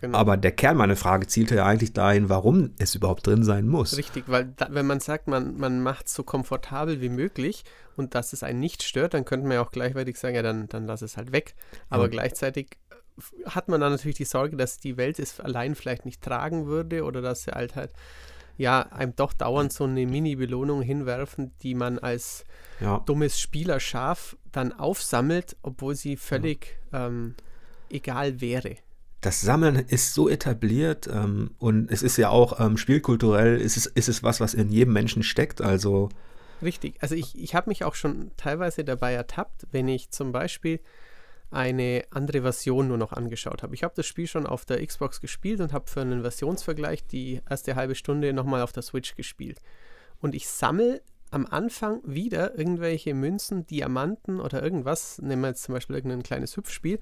[0.02, 0.18] Genau.
[0.18, 3.98] Aber der Kern meiner Frage zielte ja eigentlich dahin, warum es überhaupt drin sein muss.
[3.98, 7.64] Richtig, weil da, wenn man sagt, man, man macht es so komfortabel wie möglich
[7.96, 10.68] und dass es einen nicht stört, dann könnte man ja auch gleichzeitig sagen, ja, dann,
[10.68, 11.56] dann lass es halt weg.
[11.90, 12.10] Aber ja.
[12.10, 12.78] gleichzeitig
[13.46, 17.04] hat man dann natürlich die Sorge, dass die Welt es allein vielleicht nicht tragen würde
[17.04, 17.92] oder dass sie halt halt
[18.58, 22.46] ja einem doch dauernd so eine Mini-Belohnung hinwerfen, die man als
[22.80, 23.00] ja.
[23.06, 27.08] dummes Spielerschaf dann aufsammelt, obwohl sie völlig ja.
[27.08, 27.36] ähm,
[27.90, 28.78] egal wäre
[29.26, 33.88] das Sammeln ist so etabliert ähm, und es ist ja auch ähm, spielkulturell, ist es,
[33.88, 35.62] ist es was, was in jedem Menschen steckt.
[35.62, 36.10] Also
[36.62, 36.96] Richtig.
[37.02, 40.80] Also ich, ich habe mich auch schon teilweise dabei ertappt, wenn ich zum Beispiel
[41.52, 43.76] eine andere Version nur noch angeschaut habe.
[43.76, 47.42] Ich habe das Spiel schon auf der Xbox gespielt und habe für einen Versionsvergleich die
[47.50, 49.62] erste halbe Stunde nochmal auf der Switch gespielt.
[50.22, 55.74] Und ich sammle am Anfang wieder irgendwelche Münzen, Diamanten oder irgendwas, nehmen wir jetzt zum
[55.74, 57.00] Beispiel irgendein kleines Hüpfspiel.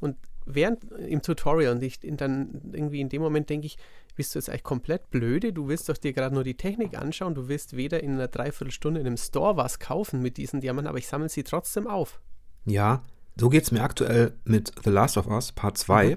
[0.00, 3.78] Und während im Tutorial und ich dann irgendwie in dem Moment denke ich,
[4.16, 5.52] bist du jetzt eigentlich komplett blöde?
[5.52, 9.00] Du willst doch dir gerade nur die Technik anschauen, du willst weder in einer Dreiviertelstunde
[9.00, 12.20] in einem Store was kaufen mit diesen Diamanten, aber ich sammle sie trotzdem auf.
[12.64, 13.02] Ja,
[13.40, 16.10] so geht es mir aktuell mit The Last of Us Part 2.
[16.10, 16.16] Mhm.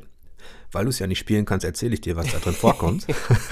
[0.74, 3.06] Weil du es ja nicht spielen kannst, erzähle ich dir, was da drin vorkommt.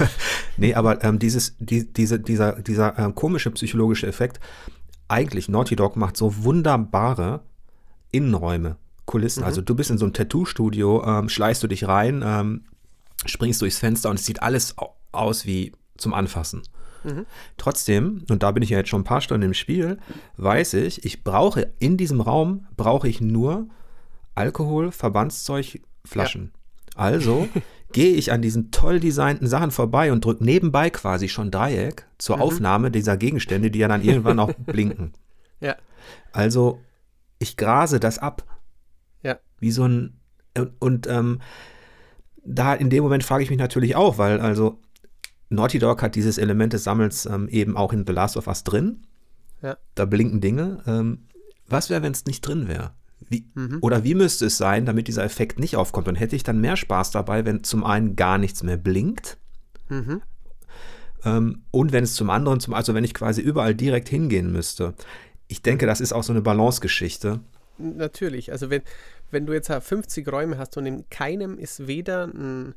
[0.56, 4.40] nee, aber ähm, dieses, die, diese, dieser, dieser äh, komische psychologische Effekt,
[5.06, 7.42] eigentlich Naughty Dog macht so wunderbare
[8.10, 9.40] Innenräume Kulissen.
[9.40, 9.46] Mhm.
[9.46, 12.64] Also du bist in so einem Tattoo-Studio, ähm, schleichst du dich rein, ähm,
[13.26, 14.74] springst durchs Fenster und es sieht alles
[15.12, 16.62] aus wie zum Anfassen.
[17.04, 17.26] Mhm.
[17.56, 19.98] Trotzdem, und da bin ich ja jetzt schon ein paar Stunden im Spiel,
[20.36, 23.68] weiß ich, ich brauche in diesem Raum brauche ich nur
[24.34, 26.52] Alkohol, Verbandszeug, Flaschen.
[26.94, 27.02] Ja.
[27.02, 27.48] Also
[27.92, 32.36] gehe ich an diesen toll designten Sachen vorbei und drücke nebenbei quasi schon Dreieck zur
[32.36, 32.42] mhm.
[32.42, 35.12] Aufnahme dieser Gegenstände, die ja dann irgendwann auch blinken.
[35.60, 35.76] Ja.
[36.32, 36.80] Also
[37.38, 38.44] ich grase das ab.
[39.60, 40.16] Wie so ein.
[40.56, 41.40] Und, und ähm,
[42.42, 44.80] da in dem Moment frage ich mich natürlich auch, weil also
[45.50, 48.64] Naughty Dog hat dieses Element des Sammels ähm, eben auch in The Last of Us
[48.64, 49.04] drin.
[49.62, 49.76] Ja.
[49.94, 50.82] Da blinken Dinge.
[50.86, 51.26] Ähm,
[51.66, 52.92] was wäre, wenn es nicht drin wäre?
[53.54, 53.78] Mhm.
[53.80, 56.08] Oder wie müsste es sein, damit dieser Effekt nicht aufkommt?
[56.08, 59.38] Und hätte ich dann mehr Spaß dabei, wenn zum einen gar nichts mehr blinkt
[59.88, 60.22] mhm.
[61.24, 64.94] ähm, und wenn es zum anderen, zum, also wenn ich quasi überall direkt hingehen müsste.
[65.48, 67.40] Ich denke, das ist auch so eine Balance-Geschichte.
[67.78, 68.52] Natürlich.
[68.52, 68.82] Also wenn,
[69.30, 72.74] wenn du jetzt 50 Räume hast und in keinem ist weder ein,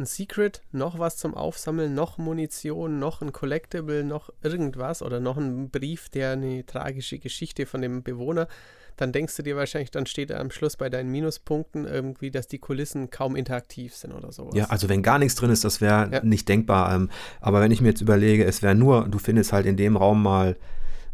[0.00, 5.36] ein Secret, noch was zum Aufsammeln, noch Munition, noch ein Collectible, noch irgendwas oder noch
[5.36, 8.48] ein Brief, der eine tragische Geschichte von dem Bewohner,
[8.96, 12.58] dann denkst du dir wahrscheinlich, dann steht am Schluss bei deinen Minuspunkten irgendwie, dass die
[12.58, 14.54] Kulissen kaum interaktiv sind oder sowas.
[14.54, 16.22] Ja, also wenn gar nichts drin ist, das wäre ja.
[16.22, 16.94] nicht denkbar.
[16.94, 17.10] Ähm,
[17.40, 20.22] aber wenn ich mir jetzt überlege, es wäre nur, du findest halt in dem Raum
[20.22, 20.56] mal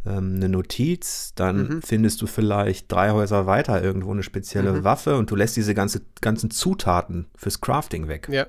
[0.06, 1.82] ähm, eine Notiz, dann mhm.
[1.82, 4.84] findest du vielleicht drei Häuser weiter irgendwo eine spezielle mhm.
[4.84, 8.28] Waffe und du lässt diese ganze, ganzen Zutaten fürs Crafting weg.
[8.30, 8.46] Ja.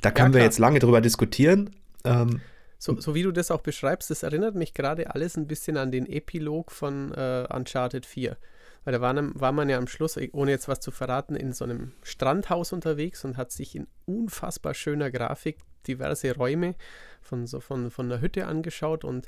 [0.00, 1.70] Da können ja, wir jetzt lange drüber diskutieren.
[2.04, 2.40] Ähm,
[2.78, 5.90] so, so, wie du das auch beschreibst, das erinnert mich gerade alles ein bisschen an
[5.90, 8.36] den Epilog von äh, Uncharted 4.
[8.84, 11.64] Weil da war, war, man ja am Schluss, ohne jetzt was zu verraten, in so
[11.64, 16.76] einem Strandhaus unterwegs und hat sich in unfassbar schöner Grafik diverse Räume
[17.20, 19.26] von, so von, von der Hütte angeschaut und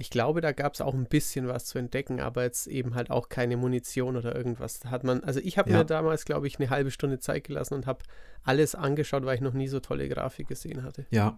[0.00, 3.10] ich glaube, da gab es auch ein bisschen was zu entdecken, aber jetzt eben halt
[3.10, 4.80] auch keine Munition oder irgendwas.
[4.80, 5.78] Da hat man, also ich habe ja.
[5.78, 8.00] mir damals, glaube ich, eine halbe Stunde Zeit gelassen und habe
[8.42, 11.04] alles angeschaut, weil ich noch nie so tolle Grafik gesehen hatte.
[11.10, 11.36] Ja,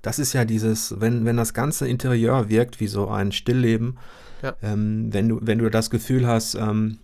[0.00, 3.98] das ist ja dieses, wenn, wenn das ganze Interieur wirkt wie so ein Stillleben,
[4.42, 4.54] ja.
[4.62, 6.98] ähm, wenn, du, wenn du das Gefühl hast, ähm,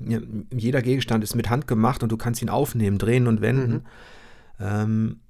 [0.53, 3.73] jeder Gegenstand ist mit Hand gemacht und du kannst ihn aufnehmen, drehen und wenden.
[3.73, 3.83] Mhm.
[4.61, 5.21] Ähm,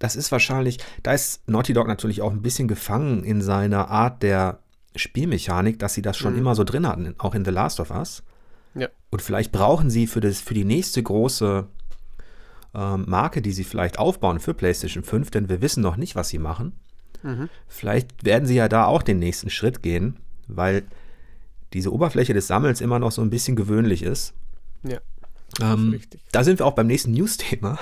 [0.00, 4.22] das ist wahrscheinlich, da ist Naughty Dog natürlich auch ein bisschen gefangen in seiner Art
[4.22, 4.58] der
[4.96, 6.40] Spielmechanik, dass sie das schon mhm.
[6.40, 8.22] immer so drin hatten, auch in The Last of Us.
[8.74, 8.88] Ja.
[9.10, 11.66] Und vielleicht brauchen sie für, das, für die nächste große
[12.74, 16.28] ähm, Marke, die sie vielleicht aufbauen für PlayStation 5, denn wir wissen noch nicht, was
[16.28, 16.72] sie machen.
[17.22, 17.48] Mhm.
[17.68, 20.84] Vielleicht werden sie ja da auch den nächsten Schritt gehen, weil
[21.72, 24.34] diese Oberfläche des Sammels immer noch so ein bisschen gewöhnlich ist.
[24.82, 24.98] Ja.
[25.60, 26.00] Ähm,
[26.32, 27.78] da sind wir auch beim nächsten News-Thema.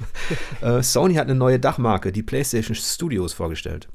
[0.60, 3.88] äh, Sony hat eine neue Dachmarke, die PlayStation Studios, vorgestellt.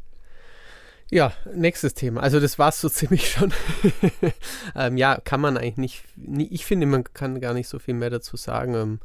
[1.12, 2.22] Ja, nächstes Thema.
[2.22, 3.54] Also das war es so ziemlich schon.
[4.76, 7.94] ähm, ja, kann man eigentlich nicht, nie, ich finde, man kann gar nicht so viel
[7.94, 8.74] mehr dazu sagen.
[8.74, 9.00] Ähm,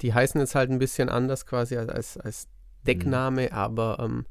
[0.00, 2.48] die heißen jetzt halt ein bisschen anders quasi als, als
[2.86, 3.52] Deckname, mhm.
[3.52, 4.26] aber ähm,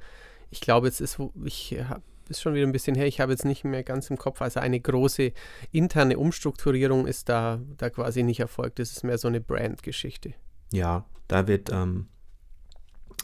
[0.49, 3.43] ich glaube, jetzt ist, ich habe ist schon wieder ein bisschen her, ich habe jetzt
[3.43, 5.33] nicht mehr ganz im Kopf, also eine große
[5.71, 8.79] interne Umstrukturierung ist da, da quasi nicht erfolgt.
[8.79, 10.33] Das ist mehr so eine Brand-Geschichte.
[10.71, 12.07] Ja, da wird ähm,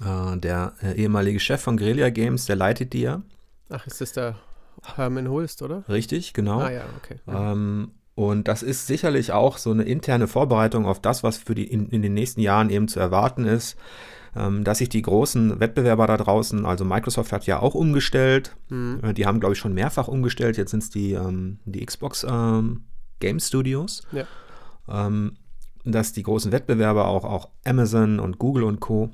[0.05, 3.23] äh, der äh, ehemalige Chef von Guerilla Games, der leitet die ja
[3.69, 4.35] Ach, ist das der
[4.95, 5.83] Herman Hulst, oder?
[5.89, 6.59] Richtig, genau.
[6.59, 7.19] Ah ja, okay.
[7.27, 11.65] Ähm, Und das ist sicherlich auch so eine interne Vorbereitung auf das, was für die
[11.65, 13.77] in, in den nächsten Jahren eben zu erwarten ist.
[14.35, 18.55] Ähm, dass sich die großen Wettbewerber da draußen, also Microsoft hat ja auch umgestellt.
[18.69, 18.99] Mhm.
[19.03, 20.57] Äh, die haben, glaube ich, schon mehrfach umgestellt.
[20.57, 22.83] Jetzt sind es die, ähm, die Xbox ähm,
[23.19, 24.03] Game Studios.
[24.11, 24.25] Ja.
[24.87, 25.37] Ähm,
[25.83, 29.09] dass die großen Wettbewerber, auch, auch Amazon und Google und Co.,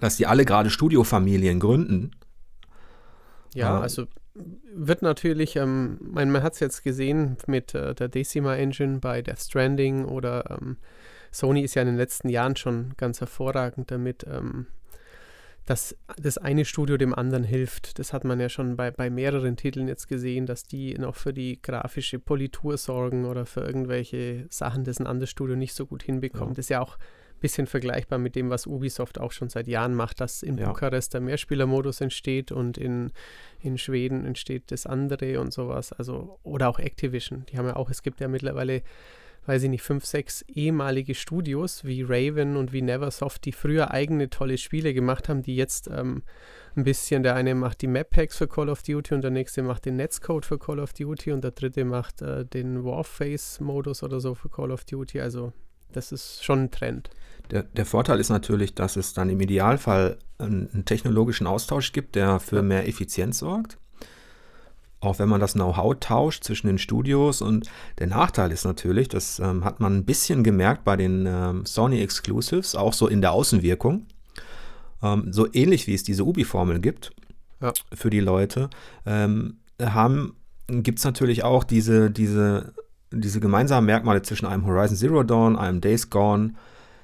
[0.00, 2.10] dass die alle gerade Studiofamilien gründen.
[3.54, 4.06] Ja, äh, also
[4.74, 9.22] wird natürlich, ähm, man, man hat es jetzt gesehen mit äh, der Decima Engine bei
[9.22, 10.76] Death Stranding oder ähm,
[11.30, 14.66] Sony ist ja in den letzten Jahren schon ganz hervorragend damit, ähm,
[15.66, 17.98] dass das eine Studio dem anderen hilft.
[17.98, 21.34] Das hat man ja schon bei, bei mehreren Titeln jetzt gesehen, dass die noch für
[21.34, 26.04] die grafische Politur sorgen oder für irgendwelche Sachen, das ein anderes Studio nicht so gut
[26.04, 26.52] hinbekommt.
[26.52, 26.54] Ja.
[26.54, 26.98] Das ist ja auch
[27.46, 30.66] bisschen vergleichbar mit dem, was Ubisoft auch schon seit Jahren macht, dass in ja.
[30.66, 33.12] Bukarest der Mehrspielermodus entsteht und in,
[33.60, 35.92] in Schweden entsteht das andere und sowas.
[35.92, 37.46] Also, oder auch Activision.
[37.46, 38.82] Die haben ja auch, es gibt ja mittlerweile
[39.48, 44.28] weiß ich nicht, fünf, sechs ehemalige Studios wie Raven und wie Neversoft, die früher eigene
[44.28, 46.24] tolle Spiele gemacht haben, die jetzt ähm,
[46.74, 49.62] ein bisschen, der eine macht die Map Packs für Call of Duty und der nächste
[49.62, 54.18] macht den Netzcode für Call of Duty und der dritte macht äh, den Warface-Modus oder
[54.18, 55.20] so für Call of Duty.
[55.20, 55.52] Also
[55.92, 57.10] das ist schon ein Trend.
[57.50, 62.14] Der, der, Vorteil ist natürlich, dass es dann im Idealfall einen, einen technologischen Austausch gibt,
[62.14, 63.78] der für mehr Effizienz sorgt
[65.00, 67.42] auch wenn man das Know-how tauscht zwischen den Studios.
[67.42, 71.66] Und der Nachteil ist natürlich, das ähm, hat man ein bisschen gemerkt bei den ähm,
[71.66, 74.06] Sony Exclusives, auch so in der Außenwirkung.
[75.02, 77.12] Ähm, so ähnlich wie es diese Ubi-Formel gibt
[77.60, 77.72] ja.
[77.92, 78.70] für die Leute,
[79.04, 79.58] ähm,
[80.68, 82.72] gibt es natürlich auch diese, diese,
[83.12, 86.54] diese gemeinsamen Merkmale zwischen einem Horizon Zero Dawn, einem Days Gone.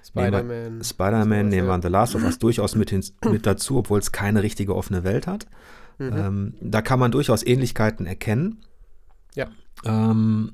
[0.04, 0.82] Spider-Man.
[0.82, 4.42] Spider-Man, nehmen wir The Last of Us durchaus mit, hin, mit dazu, obwohl es keine
[4.42, 5.46] richtige offene Welt hat.
[5.98, 6.12] Mhm.
[6.16, 8.64] Ähm, da kann man durchaus Ähnlichkeiten erkennen.
[9.34, 9.48] Ja.
[9.84, 10.52] Ähm,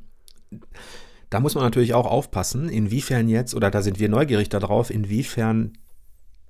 [1.30, 5.72] da muss man natürlich auch aufpassen, inwiefern jetzt, oder da sind wir neugierig darauf, inwiefern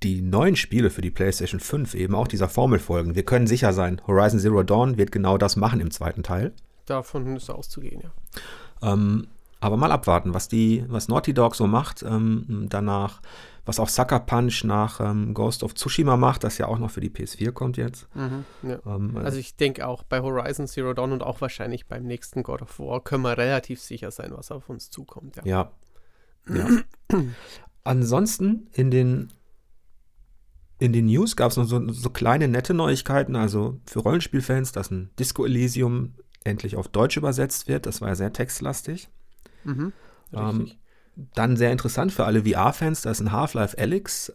[0.04, 3.16] die neuen Spiele für die PlayStation 5 eben auch dieser Formel folgen.
[3.16, 6.52] Wir können sicher sein, Horizon Zero Dawn wird genau das machen im zweiten Teil.
[6.86, 8.92] Davon ist auszugehen, ja.
[8.92, 9.26] Ähm,
[9.60, 13.20] aber mal abwarten, was die, was Naughty Dog so macht ähm, danach
[13.68, 17.02] was auch Sucker Punch nach ähm, Ghost of Tsushima macht, das ja auch noch für
[17.02, 18.08] die PS4 kommt jetzt.
[18.14, 18.78] Mhm, ja.
[18.86, 22.42] ähm, äh, also ich denke auch bei Horizon Zero Dawn und auch wahrscheinlich beim nächsten
[22.42, 25.36] God of War können wir relativ sicher sein, was auf uns zukommt.
[25.44, 25.70] Ja.
[26.48, 26.56] ja.
[26.56, 27.18] ja.
[27.84, 29.32] Ansonsten in den
[30.78, 34.90] in den News gab es noch so, so, kleine nette Neuigkeiten, also für Rollenspielfans, dass
[34.90, 37.84] ein Disco Elysium endlich auf Deutsch übersetzt wird.
[37.84, 39.08] Das war ja sehr textlastig.
[39.64, 39.92] Mhm,
[40.32, 40.70] ähm,
[41.34, 44.32] dann sehr interessant für alle VR-Fans, dass ein Half-Life Alyx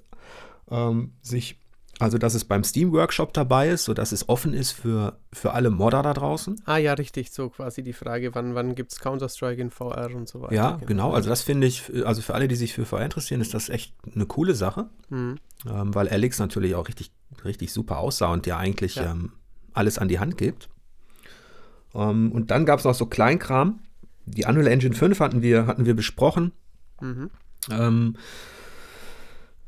[0.69, 1.59] ähm, sich,
[1.99, 5.69] also dass es beim Steam Workshop dabei ist, sodass es offen ist für, für alle
[5.69, 6.61] Modder da draußen.
[6.65, 10.27] Ah ja, richtig, so quasi die Frage, wann, wann gibt es Counter-Strike in VR und
[10.27, 10.53] so weiter.
[10.53, 10.85] Ja, genau.
[10.85, 13.69] genau, also das finde ich, also für alle, die sich für VR interessieren, ist das
[13.69, 15.37] echt eine coole Sache, mhm.
[15.65, 17.11] ähm, weil Alyx natürlich auch richtig,
[17.45, 19.11] richtig super aussah und dir eigentlich ja.
[19.11, 19.31] ähm,
[19.73, 20.69] alles an die Hand gibt.
[21.95, 23.79] Ähm, und dann gab es noch so Kleinkram.
[24.25, 26.51] Die Unreal Engine 5 hatten wir, hatten wir besprochen.
[27.01, 27.29] Mhm.
[27.71, 28.17] Ähm,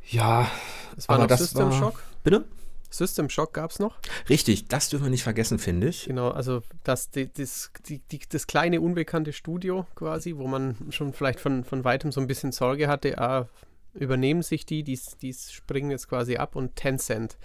[0.08, 0.50] ja,
[0.98, 2.04] es war aber das System war, Shock.
[2.24, 2.46] Bitte?
[2.90, 3.98] System Shock gab es noch.
[4.30, 6.06] Richtig, das dürfen wir nicht vergessen, finde ich.
[6.06, 11.14] Genau, also das, die, das, die, die, das kleine unbekannte Studio quasi, wo man schon
[11.14, 13.50] vielleicht von, von weitem so ein bisschen Sorge hatte, ah,
[13.94, 17.38] übernehmen sich die, die, die springen jetzt quasi ab und Tencent,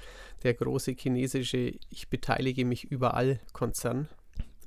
[0.43, 4.09] der große chinesische Ich beteilige mich überall Konzern,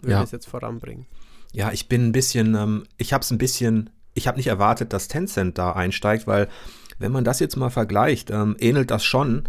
[0.02, 0.22] will ja.
[0.22, 1.08] das jetzt voranbringen.
[1.54, 4.94] Ja, ich bin ein bisschen, ähm, ich habe es ein bisschen ich habe nicht erwartet,
[4.94, 6.48] dass Tencent da einsteigt, weil
[7.00, 9.44] wenn man das jetzt mal vergleicht, ähm, ähnelt das schon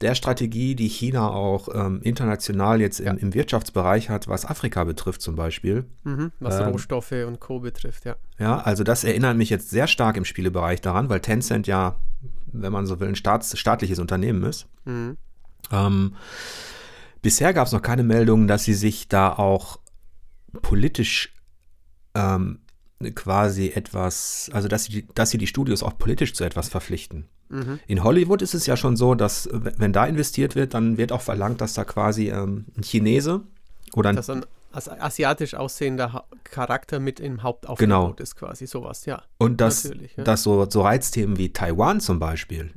[0.00, 5.20] der Strategie, die China auch ähm, international jetzt im, im, Wirtschaftsbereich hat, was Afrika betrifft
[5.20, 5.86] zum Beispiel.
[6.04, 7.58] Mhm, was ähm, Rohstoffe und Co.
[7.60, 8.14] betrifft, ja.
[8.38, 11.98] Ja, also das erinnert mich jetzt sehr stark im Spielebereich daran, weil Tencent ja,
[12.52, 14.66] wenn man so will, ein Staats staatliches Unternehmen ist.
[14.84, 15.16] Mhm.
[15.72, 16.14] Ähm,
[17.20, 19.80] bisher gab es noch keine Meldungen, dass sie sich da auch
[20.62, 21.32] politisch
[22.14, 22.60] ähm,
[23.14, 27.26] quasi etwas, also dass sie, dass sie die Studios auch politisch zu etwas verpflichten.
[27.48, 27.78] Mhm.
[27.86, 31.22] In Hollywood ist es ja schon so, dass wenn da investiert wird, dann wird auch
[31.22, 33.42] verlangt, dass da quasi ähm, ein Chinese
[33.94, 38.14] oder ein, dass ein asiatisch aussehender Charakter mit im Hauptaufbau genau.
[38.18, 39.22] ist quasi sowas, ja.
[39.38, 40.24] Und dass, ja.
[40.24, 42.70] dass so, so Reizthemen wie Taiwan zum Beispiel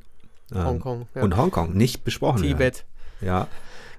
[0.53, 1.21] ähm, Hongkong, ja.
[1.21, 2.59] und Hongkong nicht besprochen Tibet.
[2.59, 3.27] werden.
[3.27, 3.47] Ja.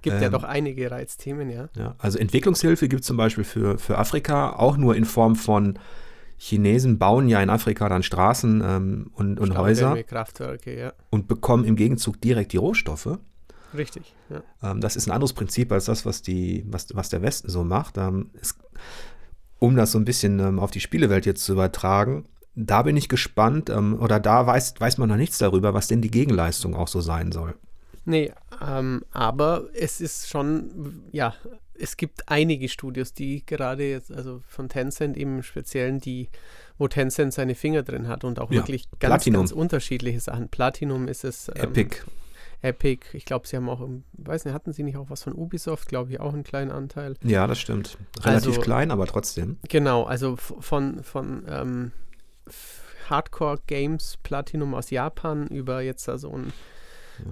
[0.02, 1.68] Gibt ähm, ja doch einige Reizthemen, ja.
[1.76, 5.78] ja also Entwicklungshilfe gibt es zum Beispiel für, für Afrika auch nur in Form von
[6.36, 10.92] Chinesen bauen ja in Afrika dann Straßen ähm, und, und Häuser Kraftwerke, ja.
[11.10, 13.18] und bekommen im Gegenzug direkt die Rohstoffe.
[13.76, 14.12] Richtig.
[14.28, 14.42] Ja.
[14.62, 17.62] Ähm, das ist ein anderes Prinzip als das, was, die, was, was der Westen so
[17.62, 17.96] macht.
[17.96, 18.56] Ähm, es,
[19.60, 22.24] um das so ein bisschen ähm, auf die Spielewelt jetzt zu übertragen,
[22.56, 26.02] da bin ich gespannt, ähm, oder da weiß, weiß man noch nichts darüber, was denn
[26.02, 27.54] die Gegenleistung auch so sein soll.
[28.04, 28.32] Nee,
[28.64, 31.35] ähm, aber es ist schon, ja,
[31.75, 36.29] es gibt einige Studios, die gerade jetzt, also von Tencent im Speziellen, die,
[36.79, 39.40] wo Tencent seine Finger drin hat und auch ja, wirklich ganz, Platinum.
[39.40, 40.48] ganz unterschiedliche Sachen.
[40.48, 41.48] Platinum ist es.
[41.48, 41.96] Ähm, Epic.
[42.61, 45.88] Epic, ich glaube, sie haben auch, weiß nicht, hatten sie nicht auch was von Ubisoft,
[45.88, 47.14] glaube ich, auch einen kleinen Anteil.
[47.25, 47.98] Ja, das stimmt.
[48.20, 49.59] Relativ also, klein, aber trotzdem.
[49.68, 51.90] Genau, also von, von ähm,
[53.11, 56.53] Hardcore Games Platinum aus Japan über jetzt also ein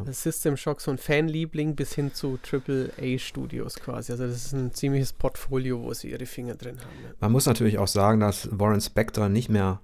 [0.07, 0.13] ja.
[0.13, 4.13] System Shock, so ein Fanliebling bis hin zu AAA-Studios quasi.
[4.13, 7.05] Also das ist ein ziemliches Portfolio, wo sie ihre Finger drin haben.
[7.05, 7.15] Ja.
[7.21, 9.81] Man muss natürlich auch sagen, dass Warren Spector nicht mehr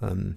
[0.00, 0.36] ähm,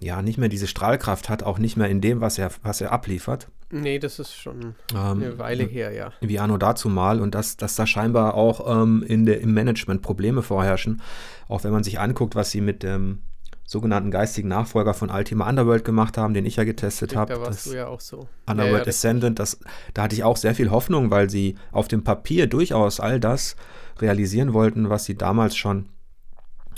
[0.00, 2.92] ja, nicht mehr diese Strahlkraft hat, auch nicht mehr in dem, was er, was er
[2.92, 3.48] abliefert.
[3.70, 6.12] Nee, das ist schon ähm, eine Weile her, ja.
[6.20, 10.02] Wie Anno dazu mal und dass, dass da scheinbar auch ähm, in der, im Management
[10.02, 11.02] Probleme vorherrschen.
[11.48, 13.22] Auch wenn man sich anguckt, was sie mit dem
[13.68, 17.34] sogenannten geistigen Nachfolger von Ultima Underworld gemacht haben, den ich ja getestet habe.
[17.34, 18.26] Da warst du ja auch so.
[18.46, 19.60] Underworld ja, ja, Ascendant, das,
[19.92, 23.56] da hatte ich auch sehr viel Hoffnung, weil sie auf dem Papier durchaus all das
[23.98, 25.90] realisieren wollten, was sie damals schon,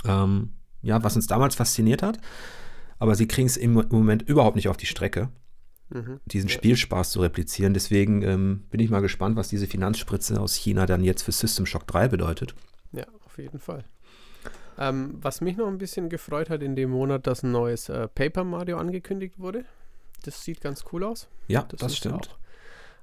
[0.04, 0.50] ähm,
[0.82, 2.18] ja, was uns damals fasziniert hat.
[2.98, 5.28] Aber sie kriegen es im Moment überhaupt nicht auf die Strecke,
[5.90, 6.18] mhm.
[6.26, 6.54] diesen ja.
[6.56, 7.72] Spielspaß zu replizieren.
[7.72, 11.66] Deswegen ähm, bin ich mal gespannt, was diese Finanzspritze aus China dann jetzt für System
[11.66, 12.56] Shock 3 bedeutet.
[12.90, 13.84] Ja, auf jeden Fall.
[14.80, 18.08] Ähm, was mich noch ein bisschen gefreut hat in dem Monat, dass ein neues äh,
[18.08, 19.66] Paper Mario angekündigt wurde.
[20.24, 21.28] Das sieht ganz cool aus.
[21.48, 22.36] Ja, das, das stimmt.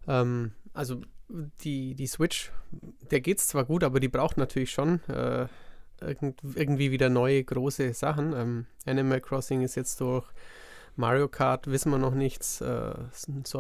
[0.08, 1.02] Ähm, also
[1.64, 2.52] die, die Switch,
[3.12, 5.48] der geht es zwar gut, aber die braucht natürlich schon äh,
[6.02, 8.34] irgend, irgendwie wieder neue große Sachen.
[8.34, 10.26] Ähm, Animal Crossing ist jetzt durch
[10.98, 12.96] Mario Kart wissen wir noch nichts, äh,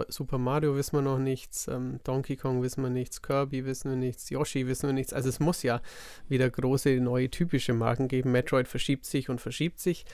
[0.08, 3.95] Super Mario wissen wir noch nichts, ähm, Donkey Kong wissen wir nichts, Kirby wissen wir
[3.95, 5.13] nichts, Yoshi wissen wir nichts.
[5.13, 5.80] Also es muss ja
[6.28, 8.32] wieder große neue typische Marken geben.
[8.32, 10.06] Metroid verschiebt sich und verschiebt sich.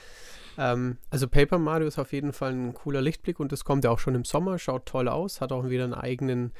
[0.58, 3.90] Ähm, also Paper Mario ist auf jeden Fall ein cooler Lichtblick und das kommt ja
[3.90, 6.52] auch schon im Sommer, schaut toll aus, hat auch wieder einen eigenen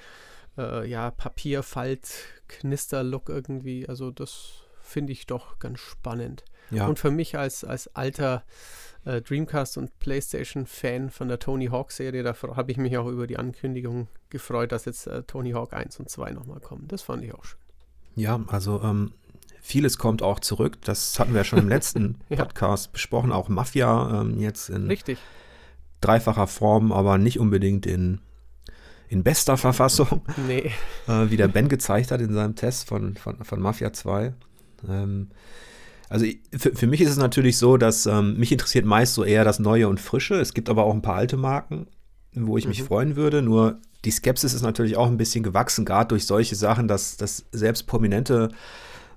[0.57, 3.87] äh, ja, Papierfalt-Knister-Look irgendwie.
[3.87, 6.43] Also das finde ich doch ganz spannend.
[6.71, 6.87] Ja.
[6.87, 8.45] Und für mich als, als alter
[9.05, 12.23] äh, Dreamcast und PlayStation-Fan von der Tony Hawk-Serie.
[12.23, 15.99] Da habe ich mich auch über die Ankündigung gefreut, dass jetzt äh, Tony Hawk 1
[16.01, 16.89] und 2 nochmal kommen.
[16.89, 17.59] Das fand ich auch schön.
[18.17, 19.13] Ja, also ähm,
[19.61, 20.79] vieles kommt auch zurück.
[20.83, 22.37] Das hatten wir ja schon im letzten ja.
[22.37, 23.33] Podcast besprochen.
[23.33, 25.19] Auch Mafia ähm, jetzt in Richtig.
[26.01, 28.21] dreifacher Form, aber nicht unbedingt in,
[29.09, 30.23] in bester Verfassung.
[30.47, 30.73] Nee.
[31.09, 34.33] Äh, wie der Ben gezeigt hat in seinem Test von, von, von Mafia 2.
[34.89, 35.31] Ähm,
[36.09, 39.45] also für, für mich ist es natürlich so, dass ähm, mich interessiert meist so eher
[39.45, 40.35] das Neue und Frische.
[40.35, 41.87] Es gibt aber auch ein paar alte Marken,
[42.35, 42.71] wo ich mhm.
[42.71, 43.43] mich freuen würde.
[43.43, 47.47] Nur die Skepsis ist natürlich auch ein bisschen gewachsen, gerade durch solche Sachen, dass, dass
[47.53, 48.51] selbst prominente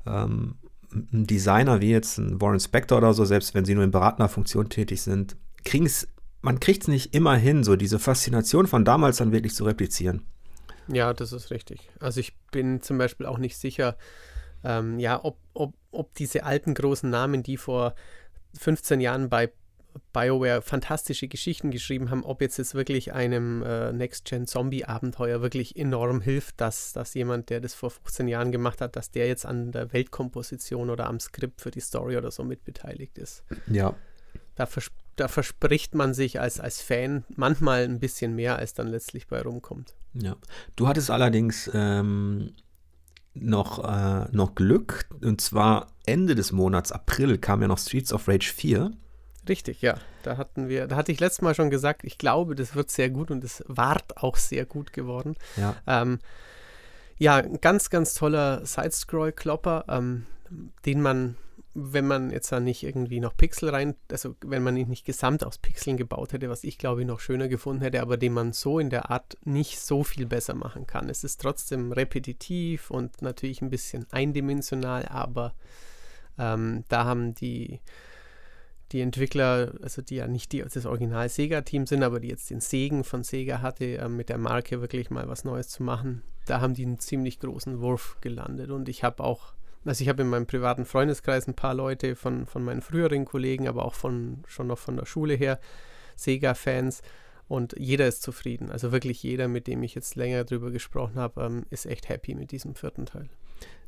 [0.06, 0.56] ähm,
[0.92, 4.70] Designer wie jetzt ein Warren Spector oder so, selbst wenn sie nur in beratender Funktion
[4.70, 6.08] tätig sind, kriegen es,
[6.42, 10.22] man kriegt es nicht immer hin, so diese Faszination von damals dann wirklich zu replizieren.
[10.88, 11.90] Ja, das ist richtig.
[12.00, 13.98] Also ich bin zum Beispiel auch nicht sicher,
[14.68, 17.96] ähm, ja, ob, ob, ob diese alten großen Namen, die vor
[18.60, 19.52] 15 Jahren bei
[20.14, 26.60] BioWare fantastische Geschichten geschrieben haben, ob jetzt es wirklich einem äh, Next-Gen-Zombie-Abenteuer wirklich enorm hilft,
[26.62, 29.94] dass, dass jemand, der das vor 15 Jahren gemacht hat, dass der jetzt an der
[29.94, 33.44] Weltkomposition oder am Skript für die Story oder so mitbeteiligt ist.
[33.68, 33.96] Ja.
[34.56, 38.88] Da, vers da verspricht man sich als, als Fan manchmal ein bisschen mehr, als dann
[38.88, 39.96] letztlich bei rumkommt.
[40.14, 40.36] Ja.
[40.76, 42.54] Du hattest allerdings ähm,
[43.42, 45.06] noch, äh, noch Glück.
[45.24, 48.92] Und zwar Ende des Monats April kam ja noch Streets of Rage 4.
[49.48, 49.98] Richtig, ja.
[50.24, 53.10] Da hatten wir, da hatte ich letztes Mal schon gesagt, ich glaube, das wird sehr
[53.10, 55.36] gut und es ward auch sehr gut geworden.
[55.56, 55.76] Ja.
[55.88, 56.20] Ähm,
[57.18, 60.26] ja, ganz, ganz toller Side-Scroll-Klopper, ähm,
[60.86, 61.36] den man
[61.80, 65.46] wenn man jetzt da nicht irgendwie noch Pixel rein, also wenn man ihn nicht gesamt
[65.46, 68.52] aus Pixeln gebaut hätte, was ich glaube ich noch schöner gefunden hätte, aber den man
[68.52, 71.08] so in der Art nicht so viel besser machen kann.
[71.08, 75.54] Es ist trotzdem repetitiv und natürlich ein bisschen eindimensional, aber
[76.40, 77.80] ähm, da haben die,
[78.92, 82.60] die Entwickler, also die ja nicht die, das Original Sega-Team sind, aber die jetzt den
[82.60, 86.60] Segen von Sega hatte, äh, mit der Marke wirklich mal was Neues zu machen, da
[86.60, 89.54] haben die einen ziemlich großen Wurf gelandet und ich habe auch
[89.88, 93.68] also ich habe in meinem privaten Freundeskreis ein paar Leute von, von meinen früheren Kollegen,
[93.68, 95.60] aber auch von, schon noch von der Schule her,
[96.16, 97.02] Sega-Fans.
[97.48, 98.72] Und jeder ist zufrieden.
[98.72, 102.36] Also wirklich jeder, mit dem ich jetzt länger drüber gesprochen habe, ähm, ist echt happy
[102.36, 103.30] mit diesem vierten Teil.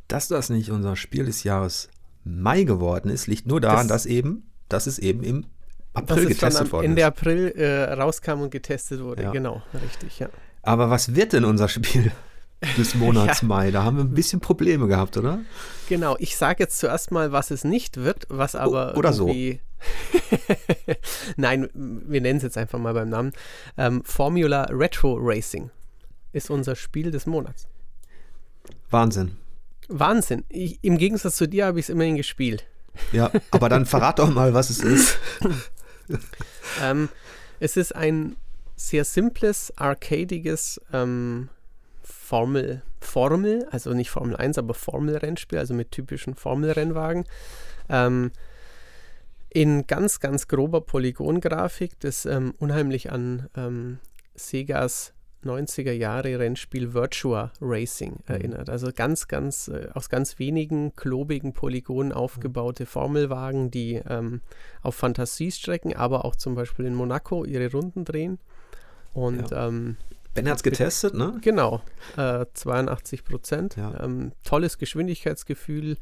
[0.07, 1.89] Dass das nicht unser Spiel des Jahres
[2.23, 5.45] Mai geworden ist, liegt nur daran, das, dass eben, dass es eben im
[5.93, 6.89] April getestet worden ist.
[6.89, 9.23] Ende April äh, rauskam und getestet wurde.
[9.23, 9.31] Ja.
[9.31, 10.29] Genau, richtig, ja.
[10.61, 12.11] Aber was wird denn unser Spiel
[12.77, 13.47] des Monats ja.
[13.47, 13.71] Mai.
[13.71, 15.39] Da haben wir ein bisschen Probleme gehabt, oder?
[15.87, 18.95] Genau, ich sage jetzt zuerst mal, was es nicht wird, was aber.
[18.95, 19.27] O oder so.
[21.37, 23.31] Nein, wir nennen es jetzt einfach mal beim Namen.
[23.77, 25.69] Ähm, Formula Retro Racing
[26.33, 27.67] ist unser Spiel des Monats.
[28.89, 29.37] Wahnsinn.
[29.87, 30.43] Wahnsinn.
[30.49, 32.65] Ich, Im Gegensatz zu dir habe ich es immerhin gespielt.
[33.11, 35.17] Ja, aber dann verrat doch mal, was es ist.
[36.81, 37.09] ähm,
[37.59, 38.35] es ist ein
[38.75, 41.49] sehr simples, arcadiges ähm,
[42.29, 47.25] Formel, Formel, also nicht Formel 1, aber Formel-Rennspiel, also mit typischen Formelrennwagen.
[47.89, 48.29] Ähm,
[49.49, 53.97] in ganz, ganz grober Polygongrafik, das ähm, unheimlich an ähm,
[54.35, 55.13] Segas
[55.43, 58.35] 90er Jahre Rennspiel Virtua Racing mhm.
[58.35, 58.69] erinnert.
[58.69, 64.41] Also ganz, ganz äh, aus ganz wenigen klobigen Polygonen aufgebaute Formelwagen, die ähm,
[64.83, 68.37] auf Fantasiestrecken, aber auch zum Beispiel in Monaco ihre Runden drehen.
[69.15, 69.67] Und ja.
[69.67, 69.97] ähm,
[70.33, 71.37] Ben hat es getestet, ne?
[71.41, 71.81] Genau,
[72.17, 73.75] äh, 82 Prozent.
[73.75, 74.03] Ja.
[74.03, 75.97] Ähm, tolles Geschwindigkeitsgefühl,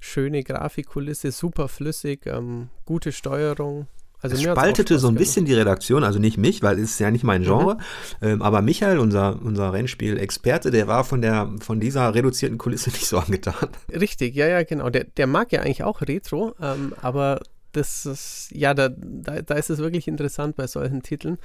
[0.00, 3.86] schöne Grafikkulisse, super flüssig, ähm, gute Steuerung,
[4.22, 7.10] also es spaltete so ein bisschen die Redaktion, also nicht mich, weil es ist ja
[7.10, 7.80] nicht mein Genre, mhm.
[8.22, 13.06] ähm, aber Michael, unser, unser Rennspiel-Experte, der war von, der, von dieser reduzierten Kulisse nicht
[13.06, 13.68] so angetan.
[13.92, 14.90] Richtig, ja, ja, genau.
[14.90, 17.40] Der, der mag ja eigentlich auch Retro, ähm, aber
[17.72, 21.38] das ist, ja, da, da, da ist es wirklich interessant bei solchen Titeln.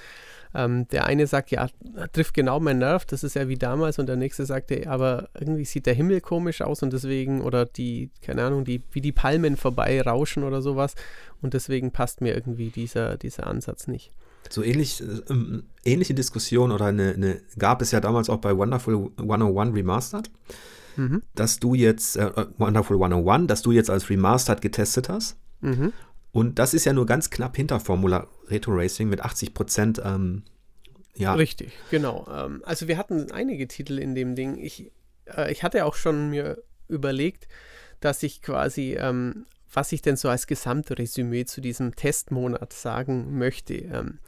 [0.53, 1.67] Ähm, der eine sagt, ja,
[2.13, 5.65] trifft genau mein Nerv, das ist ja wie damals, und der nächste sagte, aber irgendwie
[5.65, 9.57] sieht der Himmel komisch aus und deswegen, oder die, keine Ahnung, die, wie die Palmen
[9.57, 10.95] vorbei rauschen oder sowas,
[11.41, 14.11] und deswegen passt mir irgendwie dieser, dieser Ansatz nicht.
[14.49, 18.55] So ähnlich, äh, ähm, ähnliche Diskussion oder eine, eine, gab es ja damals auch bei
[18.55, 20.29] Wonderful 101 Remastered,
[20.95, 21.21] mhm.
[21.35, 25.37] dass du jetzt, äh, Wonderful 101, dass du jetzt als Remastered getestet hast.
[25.61, 25.91] Mhm.
[26.37, 29.99] Und das ist ja nur ganz knapp hinter Formula Retro Racing mit 80 Prozent.
[30.05, 30.43] Ähm,
[31.15, 31.33] ja.
[31.33, 32.27] Richtig, genau.
[32.31, 34.59] Ähm, also wir hatten einige Titel in dem Ding.
[34.59, 34.91] Ich,
[35.25, 37.47] äh, ich hatte auch schon mir überlegt,
[38.01, 43.73] dass ich quasi, ähm, was ich denn so als Gesamtresümee zu diesem Testmonat sagen möchte.
[43.73, 44.19] Ähm,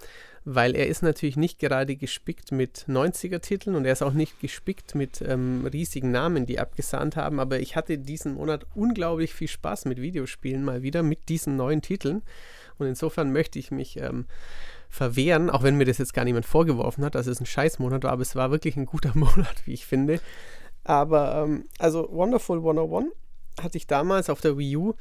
[0.56, 4.96] weil er ist natürlich nicht gerade gespickt mit 90er-Titeln und er ist auch nicht gespickt
[4.96, 9.86] mit ähm, riesigen Namen, die abgesahnt haben, aber ich hatte diesen Monat unglaublich viel Spaß
[9.86, 12.24] mit Videospielen mal wieder, mit diesen neuen Titeln
[12.80, 14.26] und insofern möchte ich mich ähm,
[14.90, 18.12] verwehren, auch wenn mir das jetzt gar niemand vorgeworfen hat, dass es ein Scheißmonat war,
[18.12, 20.20] aber es war wirklich ein guter Monat, wie ich finde.
[20.84, 23.12] Aber, ähm, also Wonderful 101
[23.62, 24.96] hatte ich damals auf der Wii U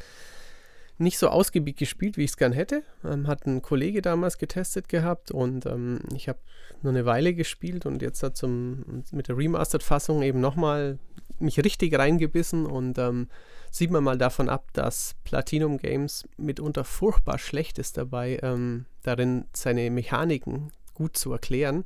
[0.98, 2.82] nicht so ausgiebig gespielt, wie ich es gern hätte.
[3.04, 6.38] Ähm, hat ein Kollege damals getestet gehabt und ähm, ich habe
[6.82, 10.98] nur eine Weile gespielt und jetzt hat zum, mit der Remastered-Fassung eben nochmal
[11.38, 13.28] mich richtig reingebissen und ähm,
[13.70, 19.44] sieht man mal davon ab, dass Platinum Games mitunter furchtbar schlecht ist dabei, ähm, darin
[19.52, 21.84] seine Mechaniken gut zu erklären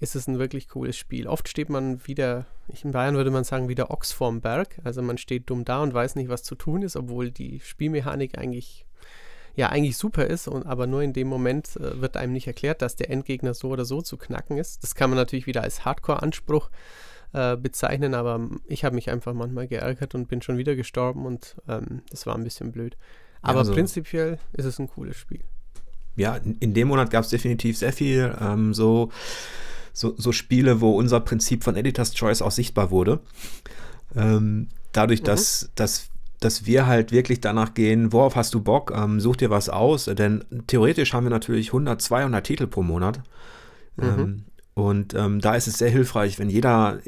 [0.00, 1.26] ist es ein wirklich cooles Spiel.
[1.26, 2.46] Oft steht man wieder,
[2.82, 4.80] in Bayern würde man sagen, wieder Ochs vorm Berg.
[4.82, 8.38] Also man steht dumm da und weiß nicht, was zu tun ist, obwohl die Spielmechanik
[8.38, 8.86] eigentlich
[9.56, 12.82] ja eigentlich super ist, und, aber nur in dem Moment äh, wird einem nicht erklärt,
[12.82, 14.82] dass der Endgegner so oder so zu knacken ist.
[14.82, 16.70] Das kann man natürlich wieder als Hardcore-Anspruch
[17.32, 21.56] äh, bezeichnen, aber ich habe mich einfach manchmal geärgert und bin schon wieder gestorben und
[21.68, 22.96] ähm, das war ein bisschen blöd.
[23.42, 25.42] Aber also, prinzipiell ist es ein cooles Spiel.
[26.16, 29.10] Ja, in dem Monat gab es definitiv sehr viel ähm, so
[29.92, 33.20] so, so Spiele, wo unser Prinzip von Editor's Choice auch sichtbar wurde.
[34.16, 35.26] Ähm, dadurch, mhm.
[35.26, 36.08] dass, dass,
[36.40, 40.06] dass wir halt wirklich danach gehen, worauf hast du Bock, ähm, such dir was aus,
[40.06, 43.20] denn theoretisch haben wir natürlich 100, 200 Titel pro Monat.
[43.96, 44.04] Mhm.
[44.04, 47.00] Ähm, und ähm, da ist es sehr hilfreich, wenn jeder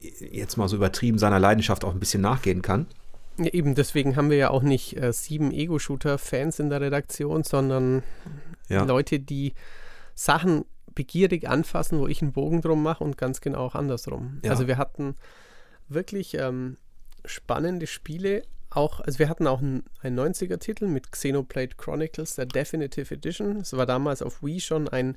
[0.00, 2.86] jetzt mal so übertrieben seiner Leidenschaft auch ein bisschen nachgehen kann.
[3.38, 8.02] Ja, eben deswegen haben wir ja auch nicht äh, sieben Ego-Shooter-Fans in der Redaktion, sondern
[8.68, 8.84] ja.
[8.84, 9.52] Leute, die
[10.14, 10.64] Sachen
[10.96, 14.40] begierig anfassen, wo ich einen Bogen drum mache und ganz genau auch andersrum.
[14.42, 14.50] Ja.
[14.50, 15.14] Also wir hatten
[15.88, 16.78] wirklich ähm,
[17.24, 18.42] spannende Spiele.
[18.70, 23.58] Auch, also wir hatten auch einen, einen 90er-Titel mit Xenoblade Chronicles, der Definitive Edition.
[23.58, 25.16] Es war damals auf Wii schon ein,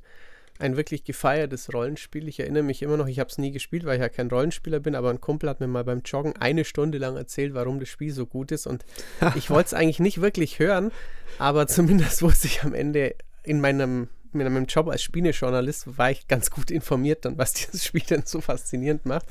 [0.60, 2.28] ein wirklich gefeiertes Rollenspiel.
[2.28, 4.80] Ich erinnere mich immer noch, ich habe es nie gespielt, weil ich ja kein Rollenspieler
[4.80, 7.90] bin, aber ein Kumpel hat mir mal beim Joggen eine Stunde lang erzählt, warum das
[7.90, 8.68] Spiel so gut ist.
[8.68, 8.86] Und
[9.36, 10.92] ich wollte es eigentlich nicht wirklich hören,
[11.40, 16.28] aber zumindest wusste ich am Ende in meinem mit meinem Job als Spielejournalist war ich
[16.28, 19.26] ganz gut informiert dann, was dieses Spiel denn so faszinierend macht.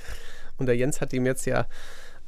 [0.57, 1.67] Und der Jens hat ihm jetzt ja,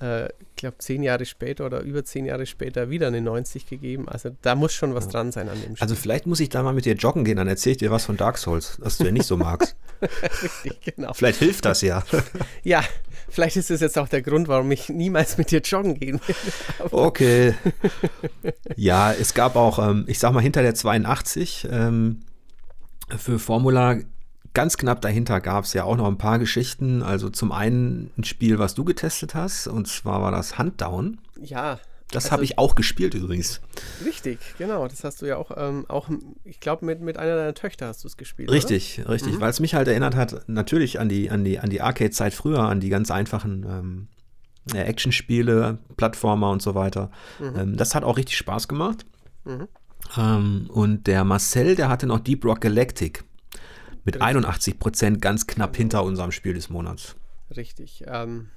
[0.01, 4.09] äh, ich glaube, zehn Jahre später oder über zehn Jahre später wieder eine 90 gegeben.
[4.09, 5.11] Also da muss schon was ja.
[5.12, 5.83] dran sein an dem Spiel.
[5.83, 8.05] Also vielleicht muss ich da mal mit dir joggen gehen, dann erzähle ich dir was
[8.05, 9.77] von Dark Souls, was du ja nicht so magst.
[10.43, 11.12] Richtig, genau.
[11.12, 12.03] Vielleicht hilft das ja.
[12.62, 12.83] ja,
[13.29, 16.37] vielleicht ist es jetzt auch der Grund, warum ich niemals mit dir joggen gehen will.
[16.91, 17.55] okay.
[18.77, 22.23] Ja, es gab auch, ähm, ich sag mal, hinter der 82 ähm,
[23.18, 23.98] für Formula
[24.54, 27.02] ganz knapp dahinter gab es ja auch noch ein paar Geschichten.
[27.02, 31.18] Also zum einen ein Spiel, was du getestet hast, und zwar war das Huntdown.
[31.40, 31.78] Ja.
[32.11, 33.61] Das also, habe ich auch gespielt übrigens.
[34.04, 34.88] Richtig, genau.
[34.88, 36.08] Das hast du ja auch, ähm, auch
[36.42, 38.50] ich glaube, mit, mit einer deiner Töchter hast du es gespielt.
[38.50, 39.11] Richtig, oder?
[39.11, 39.34] richtig.
[39.34, 39.40] Mhm.
[39.40, 42.61] Weil es mich halt erinnert hat, natürlich an die, an die, an die Arcade-Zeit früher,
[42.61, 44.08] an die ganz einfachen ähm,
[44.74, 47.12] äh, Actionspiele, Plattformer und so weiter.
[47.38, 47.58] Mhm.
[47.58, 49.06] Ähm, das hat auch richtig Spaß gemacht.
[49.44, 49.68] Mhm.
[50.16, 53.24] Ähm, und der Marcel, der hatte noch Deep Rock Galactic
[54.05, 54.22] mit Richtig.
[54.22, 57.16] 81 Prozent ganz knapp hinter unserem Spiel des Monats.
[57.57, 58.05] Richtig.
[58.07, 58.48] Ähm,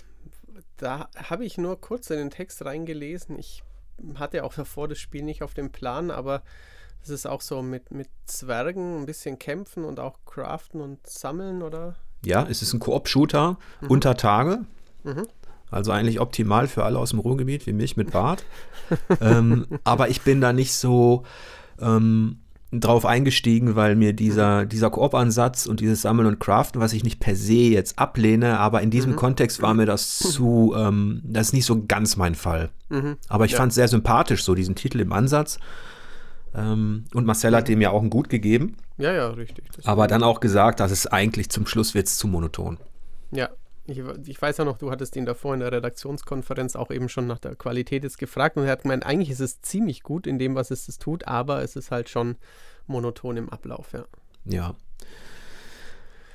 [0.77, 3.37] da habe ich nur kurz in den Text reingelesen.
[3.37, 3.63] Ich
[4.15, 6.43] hatte auch davor das Spiel nicht auf dem Plan, aber
[7.01, 11.61] es ist auch so mit, mit Zwergen ein bisschen kämpfen und auch craften und sammeln,
[11.61, 11.95] oder?
[12.25, 13.87] Ja, es ist ein Koop-Shooter mhm.
[13.89, 14.65] unter Tage.
[15.03, 15.27] Mhm.
[15.73, 18.43] Also eigentlich optimal für alle aus dem Ruhrgebiet wie mich mit Bart.
[19.21, 21.23] ähm, aber ich bin da nicht so
[21.79, 22.37] ähm,
[22.71, 27.19] drauf eingestiegen, weil mir dieser, dieser Koop-Ansatz und dieses Sammeln und Craften, was ich nicht
[27.19, 29.17] per se jetzt ablehne, aber in diesem mhm.
[29.17, 32.69] Kontext war mir das zu, ähm, das ist nicht so ganz mein Fall.
[32.89, 33.17] Mhm.
[33.27, 33.57] Aber ich ja.
[33.57, 35.59] fand es sehr sympathisch, so diesen Titel im Ansatz.
[36.55, 38.77] Ähm, und Marcel hat dem ja auch ein Gut gegeben.
[38.97, 39.65] Ja, ja, richtig.
[39.85, 42.77] aber dann auch gesagt, dass es eigentlich zum Schluss wird zu monoton.
[43.31, 43.49] Ja,
[43.85, 47.27] ich, ich, weiß ja noch, du hattest ihn davor in der Redaktionskonferenz auch eben schon
[47.27, 50.39] nach der Qualität jetzt gefragt und er hat gemeint, eigentlich ist es ziemlich gut in
[50.39, 52.37] dem, was es tut, aber es ist halt schon
[52.87, 54.05] monoton im Ablauf, ja.
[54.45, 54.75] Ja.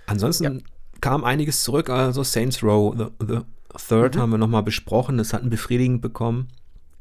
[0.07, 0.65] Ansonsten ja.
[1.01, 3.41] kam einiges zurück, also Saints Row The, the
[3.77, 4.21] Third mhm.
[4.21, 6.49] haben wir nochmal besprochen, das hatten befriedigend bekommen.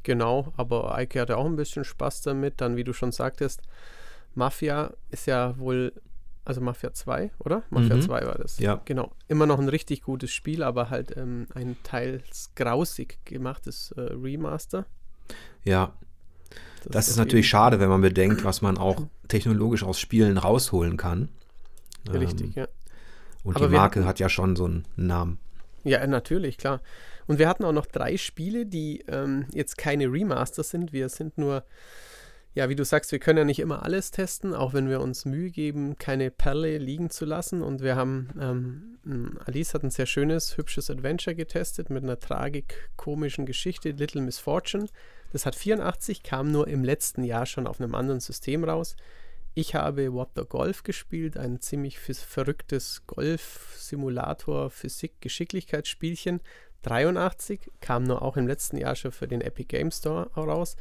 [0.04, 3.62] Genau, aber Eike hatte auch ein bisschen Spaß damit, dann wie du schon sagtest,
[4.36, 5.92] Mafia ist ja wohl
[6.48, 7.64] also Mafia 2, oder?
[7.70, 8.02] Mafia mhm.
[8.02, 8.58] 2 war das.
[8.58, 8.82] Ja.
[8.86, 9.12] Genau.
[9.28, 14.86] Immer noch ein richtig gutes Spiel, aber halt ähm, ein teils grausig gemachtes äh, Remaster.
[15.66, 15.94] Ja.
[16.84, 20.96] Das, das ist natürlich schade, wenn man bedenkt, was man auch technologisch aus Spielen rausholen
[20.96, 21.28] kann.
[22.10, 22.68] Richtig, ähm, ja.
[23.44, 25.40] Und aber die Marke hatten, hat ja schon so einen Namen.
[25.84, 26.82] Ja, natürlich, klar.
[27.28, 30.94] Und wir hatten auch noch drei Spiele, die ähm, jetzt keine Remaster sind.
[30.94, 31.66] Wir sind nur
[32.58, 35.26] ja, wie du sagst, wir können ja nicht immer alles testen, auch wenn wir uns
[35.26, 37.62] Mühe geben, keine Perle liegen zu lassen.
[37.62, 43.46] Und wir haben, ähm, Alice hat ein sehr schönes, hübsches Adventure getestet mit einer tragik-komischen
[43.46, 44.88] Geschichte, Little Misfortune.
[45.32, 48.96] Das hat 84, kam nur im letzten Jahr schon auf einem anderen System raus.
[49.54, 56.42] Ich habe What the Golf gespielt, ein ziemlich verrücktes Golf-Simulator, Physik-Geschicklichkeitsspielchen.
[56.82, 60.76] 83 kam nur auch im letzten Jahr schon für den Epic Game Store raus.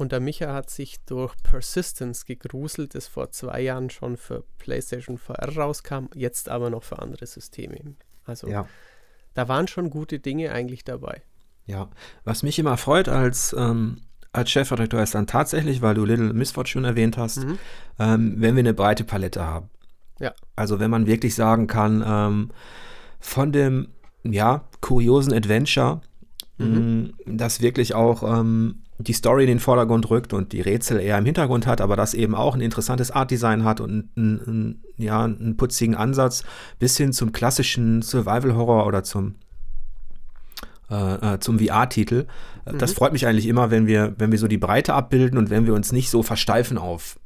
[0.00, 5.18] Und der Micha hat sich durch Persistence gegruselt, das vor zwei Jahren schon für PlayStation
[5.18, 7.96] VR rauskam, jetzt aber noch für andere Systeme.
[8.24, 8.66] Also ja.
[9.34, 11.20] da waren schon gute Dinge eigentlich dabei.
[11.66, 11.90] Ja,
[12.24, 14.00] was mich immer freut als, ähm,
[14.32, 17.58] als Chefredakteur ist dann tatsächlich, weil du Little Misfortune erwähnt hast, mhm.
[17.98, 19.68] ähm, wenn wir eine breite Palette haben.
[20.18, 20.32] Ja.
[20.56, 22.50] Also wenn man wirklich sagen kann, ähm,
[23.18, 23.88] von dem
[24.22, 26.00] ja, kuriosen Adventure,
[26.56, 27.12] mhm.
[27.26, 31.18] mh, das wirklich auch ähm, die Story in den Vordergrund rückt und die Rätsel eher
[31.18, 35.56] im Hintergrund hat, aber das eben auch ein interessantes Artdesign hat und einen, ja, einen
[35.56, 36.44] putzigen Ansatz
[36.78, 39.36] bis hin zum klassischen Survival-Horror oder zum,
[40.90, 42.26] äh, äh zum VR-Titel.
[42.66, 42.78] Mhm.
[42.78, 45.66] Das freut mich eigentlich immer, wenn wir, wenn wir so die Breite abbilden und wenn
[45.66, 47.18] wir uns nicht so versteifen auf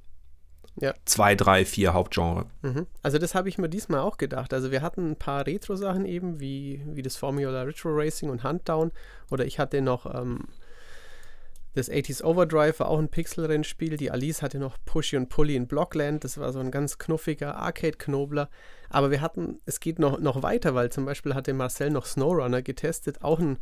[0.76, 0.94] ja.
[1.04, 2.46] zwei, drei, vier Hauptgenre.
[2.62, 2.86] Mhm.
[3.02, 4.52] Also das habe ich mir diesmal auch gedacht.
[4.52, 8.92] Also wir hatten ein paar Retro-Sachen eben, wie, wie das Formula Retro Racing und Huntdown.
[9.30, 10.40] Oder ich hatte noch ähm,
[11.74, 13.96] das 80s Overdrive war auch ein Pixel-Rennspiel.
[13.96, 16.22] Die Alice hatte noch Pushy und Pully in Blockland.
[16.22, 18.48] Das war so ein ganz knuffiger Arcade-Knobler.
[18.90, 22.62] Aber wir hatten, es geht noch, noch weiter, weil zum Beispiel hatte Marcel noch Snowrunner
[22.62, 23.22] getestet.
[23.22, 23.58] Auch ein,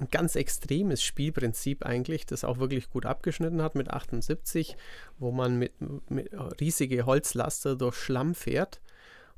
[0.00, 4.76] ein ganz extremes Spielprinzip eigentlich, das auch wirklich gut abgeschnitten hat mit 78,
[5.18, 5.72] wo man mit,
[6.10, 6.30] mit
[6.60, 8.80] riesige Holzlaster durch Schlamm fährt.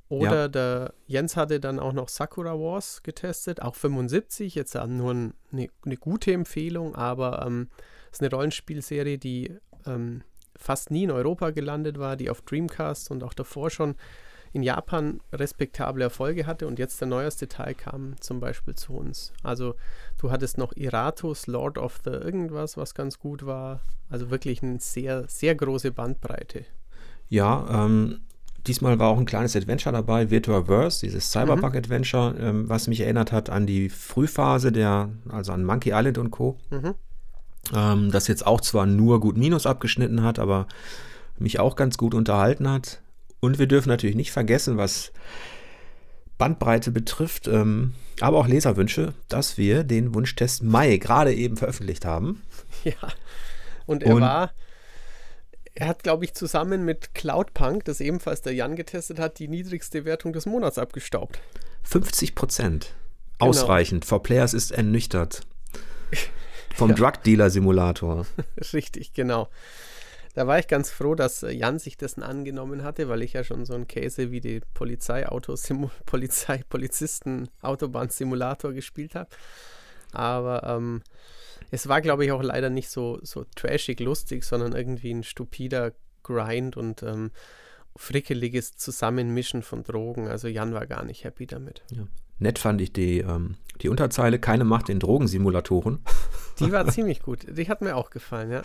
[0.08, 0.48] Oder ja.
[0.48, 5.68] der Jens hatte dann auch noch Sakura Wars getestet, auch 75, jetzt nur ein, eine,
[5.84, 7.68] eine, gute Empfehlung, aber ähm,
[8.10, 9.52] ist eine Rollenspielserie, die
[9.86, 10.22] ähm,
[10.56, 13.94] fast nie in Europa gelandet war, die auf Dreamcast und auch davor schon
[14.52, 19.32] in Japan respektable Erfolge hatte und jetzt der neueste Teil kam zum Beispiel zu uns.
[19.42, 19.74] Also
[20.18, 23.80] du hattest noch Iratus, Lord of the irgendwas, was ganz gut war.
[24.08, 26.64] Also wirklich eine sehr, sehr große Bandbreite.
[27.28, 28.20] Ja, ähm,
[28.66, 32.40] diesmal war auch ein kleines Adventure dabei, Virtuaverse, dieses Cyberpunk-Adventure, mhm.
[32.40, 36.56] ähm, was mich erinnert hat an die Frühphase der, also an Monkey Island und Co.
[36.70, 36.94] Mhm
[37.74, 40.66] ähm, das jetzt auch zwar nur gut Minus abgeschnitten hat, aber
[41.38, 43.00] mich auch ganz gut unterhalten hat.
[43.40, 45.12] Und wir dürfen natürlich nicht vergessen, was
[46.38, 52.42] Bandbreite betrifft, ähm, aber auch Leserwünsche, dass wir den Wunschtest Mai gerade eben veröffentlicht haben.
[52.84, 52.92] Ja,
[53.86, 54.52] und er und war
[55.74, 60.04] Er hat, glaube ich, zusammen mit Cloudpunk, das ebenfalls der Jan getestet hat, die niedrigste
[60.04, 61.40] Wertung des Monats abgestaubt.
[61.84, 62.94] 50 Prozent.
[63.38, 63.50] Genau.
[63.50, 64.04] Ausreichend.
[64.04, 65.40] For Players ist ernüchtert.
[66.78, 66.96] Vom ja.
[66.96, 68.24] Drug Dealer Simulator.
[68.72, 69.48] Richtig, genau.
[70.34, 73.64] Da war ich ganz froh, dass Jan sich dessen angenommen hatte, weil ich ja schon
[73.64, 75.26] so ein Käse wie die Polizei
[76.68, 79.28] Polizisten Autobahn Simulator gespielt habe.
[80.12, 81.02] Aber ähm,
[81.72, 85.92] es war, glaube ich, auch leider nicht so, so trashig lustig, sondern irgendwie ein stupider
[86.22, 87.32] Grind und ähm,
[87.96, 90.28] frickeliges Zusammenmischen von Drogen.
[90.28, 91.82] Also Jan war gar nicht happy damit.
[91.90, 92.06] Ja.
[92.38, 95.98] Nett fand ich die, ähm, die Unterzeile, keine Macht in Drogensimulatoren.
[96.60, 97.46] Die war ziemlich gut.
[97.48, 98.62] Die hat mir auch gefallen, ja.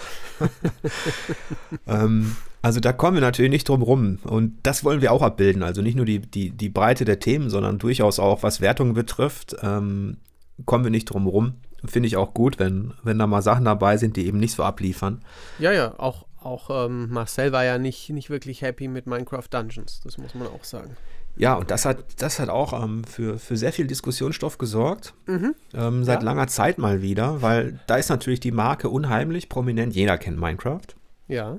[1.87, 4.19] ähm, also da kommen wir natürlich nicht drum rum.
[4.23, 5.63] Und das wollen wir auch abbilden.
[5.63, 9.55] Also nicht nur die, die, die Breite der Themen, sondern durchaus auch, was Wertungen betrifft,
[9.61, 10.17] ähm,
[10.65, 11.53] kommen wir nicht drum rum.
[11.85, 14.63] Finde ich auch gut, wenn, wenn da mal Sachen dabei sind, die eben nicht so
[14.63, 15.21] abliefern.
[15.59, 19.99] Ja, ja, auch, auch ähm, Marcel war ja nicht, nicht wirklich happy mit Minecraft Dungeons,
[20.01, 20.95] das muss man auch sagen.
[21.35, 25.13] Ja, und das hat, das hat auch ähm, für, für sehr viel Diskussionsstoff gesorgt.
[25.25, 25.55] Mhm.
[25.73, 26.25] Ähm, seit ja.
[26.25, 29.95] langer Zeit mal wieder, weil da ist natürlich die Marke unheimlich prominent.
[29.95, 30.87] Jeder kennt Minecraft.
[31.27, 31.57] Ja.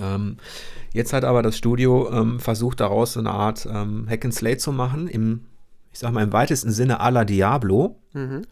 [0.00, 0.38] Ähm,
[0.92, 4.58] jetzt hat aber das Studio ähm, versucht, daraus so eine Art ähm, Hack and Slate
[4.58, 5.46] zu machen, im,
[5.92, 7.96] ich sag mal, im weitesten Sinne à la Diablo.
[8.14, 8.46] Mhm.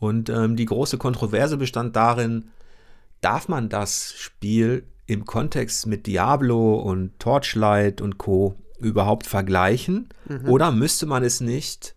[0.00, 2.50] Und ähm, die große Kontroverse bestand darin,
[3.20, 10.08] darf man das Spiel im Kontext mit Diablo und Torchlight und Co überhaupt vergleichen?
[10.26, 10.48] Mhm.
[10.48, 11.94] Oder müsste man es nicht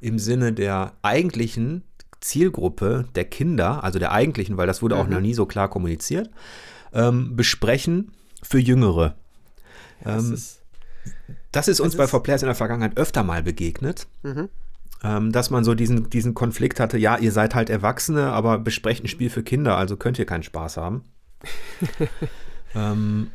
[0.00, 1.84] im Sinne der eigentlichen
[2.20, 5.00] Zielgruppe der Kinder, also der eigentlichen, weil das wurde mhm.
[5.00, 6.30] auch noch nie so klar kommuniziert,
[6.92, 8.12] ähm, besprechen
[8.42, 9.16] für Jüngere?
[10.04, 10.60] Ja, das, ähm, ist,
[11.52, 14.06] das ist uns bei For Players in der Vergangenheit öfter mal begegnet.
[14.22, 14.48] Mhm.
[15.04, 19.04] Ähm, dass man so diesen, diesen Konflikt hatte, ja, ihr seid halt Erwachsene, aber besprecht
[19.04, 21.04] ein Spiel für Kinder, also könnt ihr keinen Spaß haben.
[22.74, 23.30] ähm,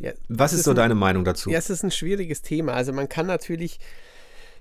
[0.00, 1.50] ja, Was ist, so ein, deine Meinung dazu?
[1.50, 2.72] Ja, es ist ein schwieriges Thema.
[2.72, 3.78] Also man kann natürlich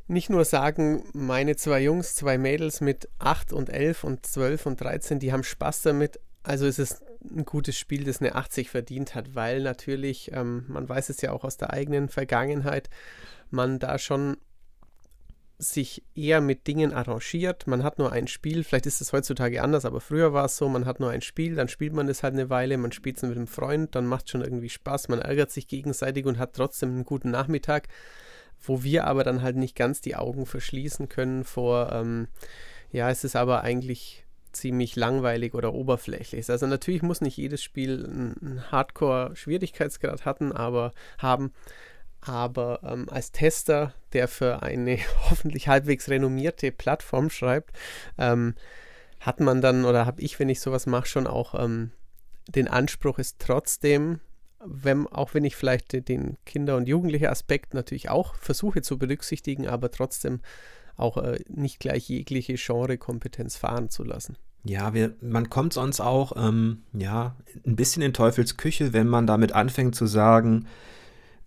[0.07, 4.81] nicht nur sagen, meine zwei Jungs, zwei Mädels mit 8 und 11 und 12 und
[4.81, 6.19] 13, die haben Spaß damit.
[6.43, 10.89] Also es ist ein gutes Spiel, das eine 80 verdient hat, weil natürlich, ähm, man
[10.89, 12.89] weiß es ja auch aus der eigenen Vergangenheit,
[13.51, 14.37] man da schon
[15.61, 17.67] sich eher mit Dingen arrangiert.
[17.67, 20.67] Man hat nur ein Spiel, vielleicht ist es heutzutage anders, aber früher war es so,
[20.67, 23.23] man hat nur ein Spiel, dann spielt man es halt eine Weile, man spielt es
[23.23, 26.53] mit einem Freund, dann macht es schon irgendwie Spaß, man ärgert sich gegenseitig und hat
[26.53, 27.89] trotzdem einen guten Nachmittag,
[28.59, 32.27] wo wir aber dann halt nicht ganz die Augen verschließen können vor, ähm,
[32.91, 36.49] ja, es ist aber eigentlich ziemlich langweilig oder oberflächlich.
[36.49, 41.53] Also natürlich muss nicht jedes Spiel einen Hardcore-Schwierigkeitsgrad hatten, aber haben,
[42.21, 44.99] aber ähm, als Tester, der für eine
[45.29, 47.75] hoffentlich halbwegs renommierte Plattform schreibt,
[48.17, 48.55] ähm,
[49.19, 51.91] hat man dann, oder habe ich, wenn ich sowas mache, schon auch ähm,
[52.47, 54.19] den Anspruch, ist trotzdem,
[54.63, 59.67] wenn, auch wenn ich vielleicht den Kinder- und Jugendlichen Aspekt natürlich auch versuche zu berücksichtigen,
[59.67, 60.41] aber trotzdem
[60.97, 64.37] auch äh, nicht gleich jegliche Genrekompetenz fahren zu lassen.
[64.63, 69.25] Ja, wir, man kommt sonst auch ähm, ja, ein bisschen in Teufels Küche, wenn man
[69.25, 70.67] damit anfängt zu sagen,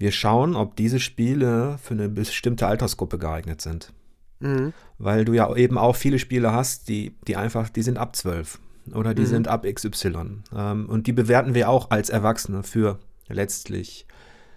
[0.04, 3.90] wir schauen, ob diese Spiele für eine bestimmte Altersgruppe geeignet sind.
[4.38, 4.74] Mhm.
[4.98, 8.60] Weil du ja eben auch viele Spiele hast, die, die einfach, die sind ab 12
[8.92, 9.26] oder die mhm.
[9.26, 10.42] sind ab XY.
[10.54, 12.98] Ähm, und die bewerten wir auch als Erwachsene für
[13.28, 14.06] letztlich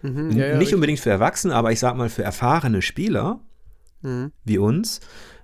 [0.02, 3.40] mhm, ja, ja, nicht unbedingt für Erwachsene, aber ich sag mal für erfahrene Spieler
[4.02, 4.34] mhm.
[4.44, 5.00] wie uns,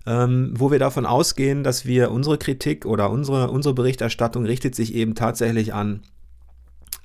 [0.05, 4.95] ähm, wo wir davon ausgehen, dass wir unsere Kritik oder unsere, unsere Berichterstattung richtet sich
[4.95, 6.01] eben tatsächlich an,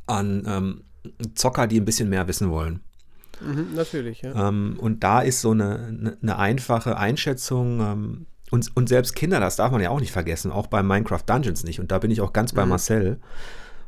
[0.08, 0.82] an ähm,
[1.36, 2.80] Zocker, die ein bisschen mehr wissen wollen.
[3.40, 4.48] Mhm, natürlich, ja.
[4.48, 9.40] Ähm, und da ist so eine, eine, eine einfache Einschätzung, ähm, und, und, selbst Kinder,
[9.40, 11.80] das darf man ja auch nicht vergessen, auch bei Minecraft Dungeons nicht.
[11.80, 12.70] Und da bin ich auch ganz bei mhm.
[12.70, 13.20] Marcel.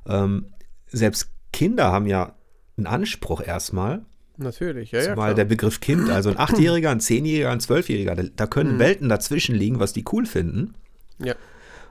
[0.06, 0.46] Ähm,
[0.86, 2.34] selbst Kinder haben ja
[2.76, 4.02] einen Anspruch erstmal.
[4.36, 5.02] Natürlich, ja.
[5.02, 8.74] ja Weil der Begriff Kind, also ein Achtjähriger, ein Zehnjähriger, ein Zwölfjähriger, da, da können
[8.74, 8.78] mhm.
[8.80, 10.74] Welten dazwischen liegen, was die cool finden.
[11.18, 11.34] Ja.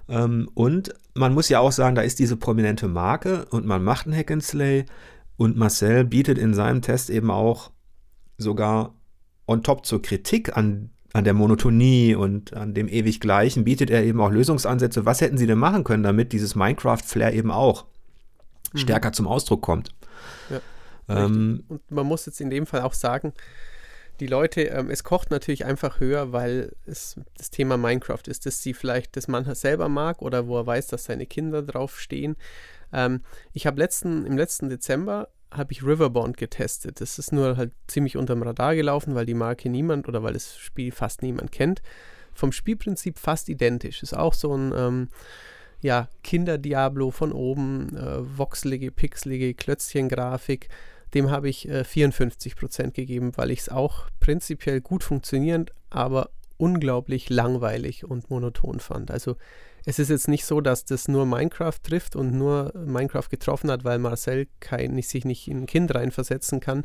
[0.08, 4.08] Ähm, und man muss ja auch sagen, da ist diese prominente Marke und man macht
[4.08, 4.86] ein Hack and Slay
[5.40, 7.72] und Marcel bietet in seinem Test eben auch
[8.38, 8.94] sogar
[9.48, 14.04] on top zur Kritik an, an der Monotonie und an dem ewig Gleichen, bietet er
[14.04, 15.06] eben auch Lösungsansätze.
[15.06, 17.86] Was hätten sie denn machen können, damit dieses Minecraft-Flair eben auch
[18.74, 18.80] mhm.
[18.80, 19.96] stärker zum Ausdruck kommt?
[20.50, 20.60] Ja,
[21.08, 23.32] ähm, und man muss jetzt in dem Fall auch sagen,
[24.20, 28.62] die Leute, ähm, es kocht natürlich einfach höher, weil es das Thema Minecraft ist, dass
[28.62, 32.36] sie vielleicht das man selber mag oder wo er weiß, dass seine Kinder draufstehen.
[32.94, 33.22] Ähm,
[33.54, 37.02] ich habe letzten, im letzten Dezember habe ich Riverbound getestet.
[37.02, 40.58] Das ist nur halt ziemlich unterm Radar gelaufen, weil die Marke niemand oder weil das
[40.58, 41.82] Spiel fast niemand kennt.
[42.34, 44.04] Vom Spielprinzip fast identisch.
[44.04, 45.10] Ist auch so ein, ähm,
[45.82, 50.70] ja, Kinder-Diablo von oben, äh, voxelige, pixelige Klötzchen-Grafik,
[51.14, 56.30] dem habe ich äh, 54 Prozent gegeben, weil ich es auch prinzipiell gut funktionierend, aber
[56.58, 59.10] unglaublich langweilig und monoton fand.
[59.10, 59.38] Also
[59.90, 63.84] es ist jetzt nicht so, dass das nur Minecraft trifft und nur Minecraft getroffen hat,
[63.84, 66.84] weil Marcel kein, sich nicht in ein Kind reinversetzen kann.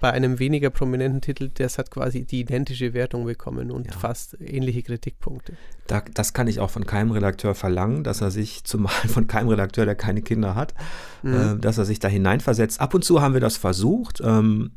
[0.00, 3.92] Bei einem weniger prominenten Titel, das hat quasi die identische Wertung bekommen und ja.
[3.92, 5.52] fast ähnliche Kritikpunkte.
[5.86, 9.50] Da, das kann ich auch von keinem Redakteur verlangen, dass er sich, zumal von keinem
[9.50, 10.74] Redakteur, der keine Kinder hat,
[11.22, 11.34] mhm.
[11.34, 12.80] äh, dass er sich da hineinversetzt.
[12.80, 14.20] Ab und zu haben wir das versucht.
[14.20, 14.72] Ähm,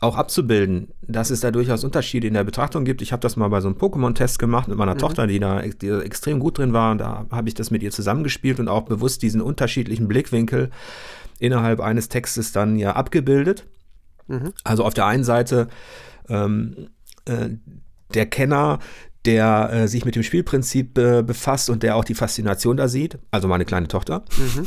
[0.00, 3.02] auch abzubilden, dass es da durchaus Unterschiede in der Betrachtung gibt.
[3.02, 4.98] Ich habe das mal bei so einem Pokémon-Test gemacht mit meiner mhm.
[4.98, 6.92] Tochter, die da, die da, extrem gut drin war.
[6.92, 10.70] Und da habe ich das mit ihr zusammengespielt und auch bewusst diesen unterschiedlichen Blickwinkel
[11.40, 13.66] innerhalb eines Textes dann ja abgebildet.
[14.28, 14.52] Mhm.
[14.62, 15.68] Also auf der einen Seite
[16.28, 16.90] ähm,
[17.24, 17.50] äh,
[18.14, 18.78] der Kenner,
[19.28, 23.18] der äh, sich mit dem Spielprinzip äh, befasst und der auch die Faszination da sieht,
[23.30, 24.24] also meine kleine Tochter.
[24.38, 24.66] Mhm.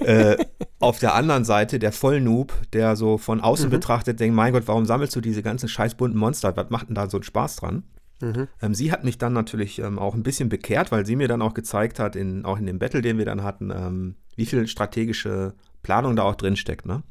[0.06, 0.36] äh,
[0.80, 3.70] auf der anderen Seite der Vollnoob, der so von außen mhm.
[3.70, 6.54] betrachtet denkt, mein Gott, warum sammelst du diese ganzen scheiß bunten Monster?
[6.54, 7.84] Was macht denn da so einen Spaß dran?
[8.20, 8.48] Mhm.
[8.60, 11.40] Ähm, sie hat mich dann natürlich ähm, auch ein bisschen bekehrt, weil sie mir dann
[11.40, 14.66] auch gezeigt hat, in, auch in dem Battle, den wir dann hatten, ähm, wie viel
[14.66, 16.84] strategische Planung da auch drin steckt.
[16.84, 17.02] Ne?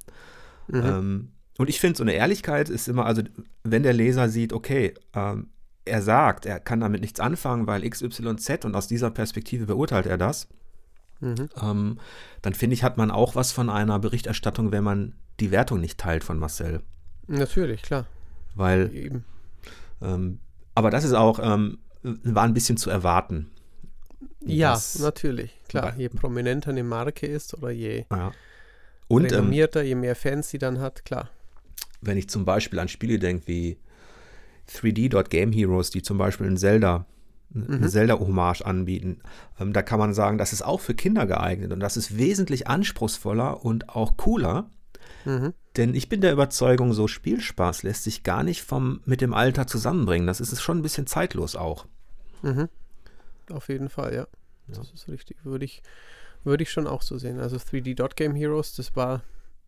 [0.68, 0.86] Mhm.
[0.86, 3.24] Ähm, und ich finde, so eine Ehrlichkeit ist immer, also
[3.64, 5.48] wenn der Leser sieht, okay, ähm,
[5.92, 10.18] er sagt, er kann damit nichts anfangen, weil XYZ und aus dieser Perspektive beurteilt er
[10.18, 10.48] das,
[11.20, 11.50] mhm.
[11.62, 12.00] ähm,
[12.42, 16.00] dann finde ich, hat man auch was von einer Berichterstattung, wenn man die Wertung nicht
[16.00, 16.82] teilt von Marcel.
[17.28, 18.06] Natürlich, klar.
[18.56, 19.26] Weil, Eben.
[20.02, 20.40] Ähm,
[20.76, 23.52] aber das ist auch, ähm, war ein bisschen zu erwarten.
[24.40, 25.94] Ja, natürlich, klar.
[25.98, 28.32] Je prominenter eine Marke ist oder je ja.
[29.08, 31.30] und, ähm, renommierter, je mehr Fans sie dann hat, klar.
[32.00, 33.78] Wenn ich zum Beispiel an Spiele denke wie
[34.70, 37.06] 3D.Game Heroes, die zum Beispiel ein Zelda,
[37.50, 37.88] mhm.
[37.88, 39.20] Zelda-Hommage anbieten.
[39.60, 42.68] Ähm, da kann man sagen, das ist auch für Kinder geeignet und das ist wesentlich
[42.68, 44.70] anspruchsvoller und auch cooler.
[45.26, 45.54] Mhm.
[45.78, 49.68] Denn ich bin der Überzeugung, so Spielspaß lässt sich gar nicht vom, mit dem Alter
[49.68, 50.28] zusammenbringen.
[50.28, 51.86] Das ist schon ein bisschen zeitlos auch.
[52.42, 52.68] Mhm.
[53.52, 54.28] Auf jeden Fall, ja.
[54.68, 54.76] ja.
[54.76, 55.38] Das ist richtig.
[55.44, 55.82] Würde ich,
[56.44, 57.40] würde ich schon auch so sehen.
[57.40, 59.22] Also 3D.Game Heroes, das war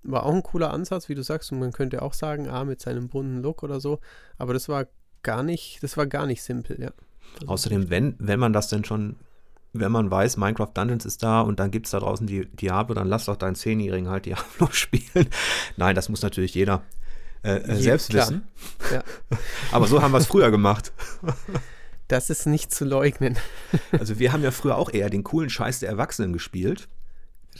[0.03, 2.81] war auch ein cooler Ansatz, wie du sagst, und man könnte auch sagen, ah, mit
[2.81, 3.99] seinem bunten Look oder so,
[4.37, 4.87] aber das war
[5.23, 6.91] gar nicht, das war gar nicht simpel, ja.
[7.39, 9.15] Das Außerdem, wenn, wenn man das denn schon,
[9.71, 12.93] wenn man weiß, Minecraft Dungeons ist da und dann gibt es da draußen die Diablo,
[12.93, 15.29] dann lass doch deinen Zehnjährigen halt Diablo spielen.
[15.77, 16.83] Nein, das muss natürlich jeder
[17.43, 18.27] äh, äh selbst klar.
[18.27, 18.47] wissen.
[18.91, 19.03] Ja.
[19.71, 20.91] aber so haben wir es früher gemacht.
[22.07, 23.37] Das ist nicht zu leugnen.
[23.97, 26.89] Also wir haben ja früher auch eher den coolen Scheiß der Erwachsenen gespielt.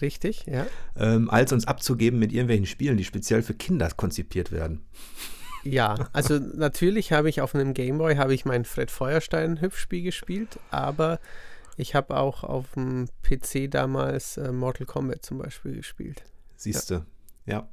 [0.02, 0.66] Richtig, ja.
[0.98, 4.86] Ähm, als uns abzugeben mit irgendwelchen Spielen, die speziell für Kinder konzipiert werden.
[5.64, 10.60] Ja, also natürlich habe ich auf einem Gameboy habe ich mein Fred Feuerstein Hüpfspiel gespielt,
[10.72, 11.20] aber
[11.78, 16.24] ich habe auch auf dem PC damals äh, Mortal Kombat zum Beispiel gespielt.
[16.56, 17.06] Siehste,
[17.46, 17.54] ja.
[17.54, 17.70] ja.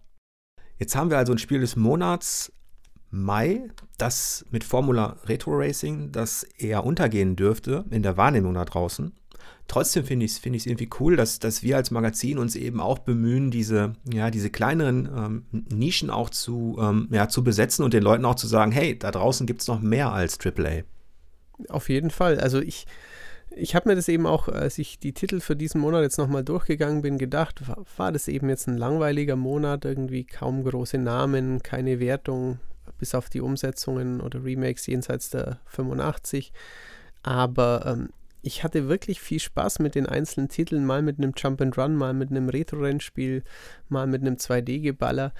[0.78, 2.52] Jetzt haben wir also ein Spiel des Monats
[3.10, 3.68] Mai,
[3.98, 9.12] das mit Formula Retro Racing, das eher untergehen dürfte in der Wahrnehmung da draußen
[9.68, 12.98] trotzdem finde ich es find irgendwie cool, dass, dass wir als Magazin uns eben auch
[12.98, 18.02] bemühen, diese, ja, diese kleineren ähm, Nischen auch zu, ähm, ja, zu besetzen und den
[18.02, 20.82] Leuten auch zu sagen, hey, da draußen gibt es noch mehr als AAA.
[21.68, 22.40] Auf jeden Fall.
[22.40, 22.86] Also ich,
[23.50, 26.44] ich habe mir das eben auch, als ich die Titel für diesen Monat jetzt nochmal
[26.44, 31.62] durchgegangen bin, gedacht, war, war das eben jetzt ein langweiliger Monat, irgendwie kaum große Namen,
[31.62, 32.58] keine Wertung,
[32.98, 36.52] bis auf die Umsetzungen oder Remakes jenseits der 85.
[37.22, 38.10] Aber ähm,
[38.42, 41.96] ich hatte wirklich viel Spaß mit den einzelnen Titeln, mal mit einem Jump and Run,
[41.96, 43.42] mal mit einem Retro-Rennspiel,
[43.88, 45.32] mal mit einem 2D-Geballer.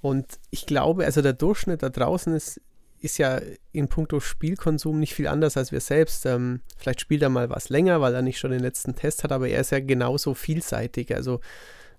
[0.00, 2.60] Und ich glaube, also der Durchschnitt da draußen ist,
[3.00, 3.40] ist ja
[3.72, 6.26] in puncto Spielkonsum nicht viel anders als wir selbst.
[6.26, 9.32] Ähm, vielleicht spielt er mal was länger, weil er nicht schon den letzten Test hat,
[9.32, 11.14] aber er ist ja genauso vielseitig.
[11.14, 11.40] Also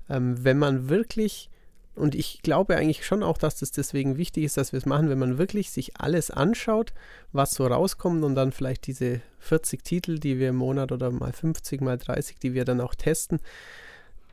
[0.09, 1.49] ähm, wenn man wirklich
[1.95, 5.09] und ich glaube eigentlich schon auch, dass das deswegen wichtig ist, dass wir es machen,
[5.09, 6.93] wenn man wirklich sich alles anschaut,
[7.33, 11.33] was so rauskommt und dann vielleicht diese 40 Titel, die wir im Monat oder mal
[11.33, 13.39] 50, mal 30, die wir dann auch testen,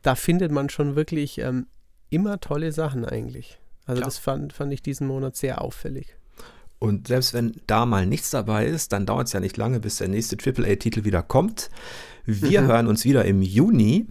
[0.03, 1.67] da findet man schon wirklich ähm,
[2.11, 3.59] immer tolle Sachen eigentlich.
[3.85, 4.09] Also Klar.
[4.09, 6.15] das fand, fand ich diesen Monat sehr auffällig.
[6.79, 9.97] Und selbst wenn da mal nichts dabei ist, dann dauert es ja nicht lange, bis
[9.97, 11.71] der nächste AAA-Titel wieder kommt.
[12.27, 12.67] Wir mhm.
[12.67, 14.07] hören uns wieder im Juni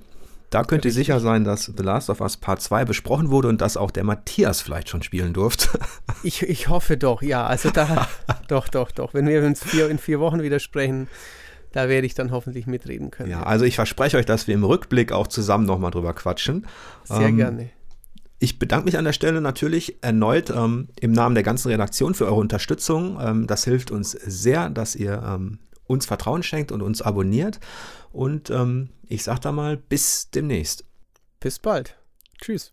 [0.56, 3.60] da könnt ihr sicher sein, dass The Last of Us Part 2 besprochen wurde und
[3.60, 5.68] dass auch der Matthias vielleicht schon spielen durfte.
[6.24, 7.46] Ich, ich hoffe doch, ja.
[7.46, 8.08] Also da,
[8.48, 9.14] doch, doch, doch.
[9.14, 11.08] Wenn wir uns vier, in vier Wochen wieder sprechen,
[11.74, 13.30] da werde ich dann hoffentlich mitreden können.
[13.30, 16.66] Ja, also ich verspreche euch, dass wir im Rückblick auch zusammen nochmal drüber quatschen.
[17.04, 17.70] Sehr ähm, gerne.
[18.40, 22.26] Ich bedanke mich an der Stelle natürlich erneut ähm, im Namen der ganzen Redaktion für
[22.26, 23.20] eure Unterstützung.
[23.22, 27.60] Ähm, das hilft uns sehr, dass ihr ähm, uns Vertrauen schenkt und uns abonniert.
[28.16, 30.86] Und ähm, ich sage da mal, bis demnächst.
[31.42, 31.98] Bis bald.
[32.40, 32.72] Tschüss.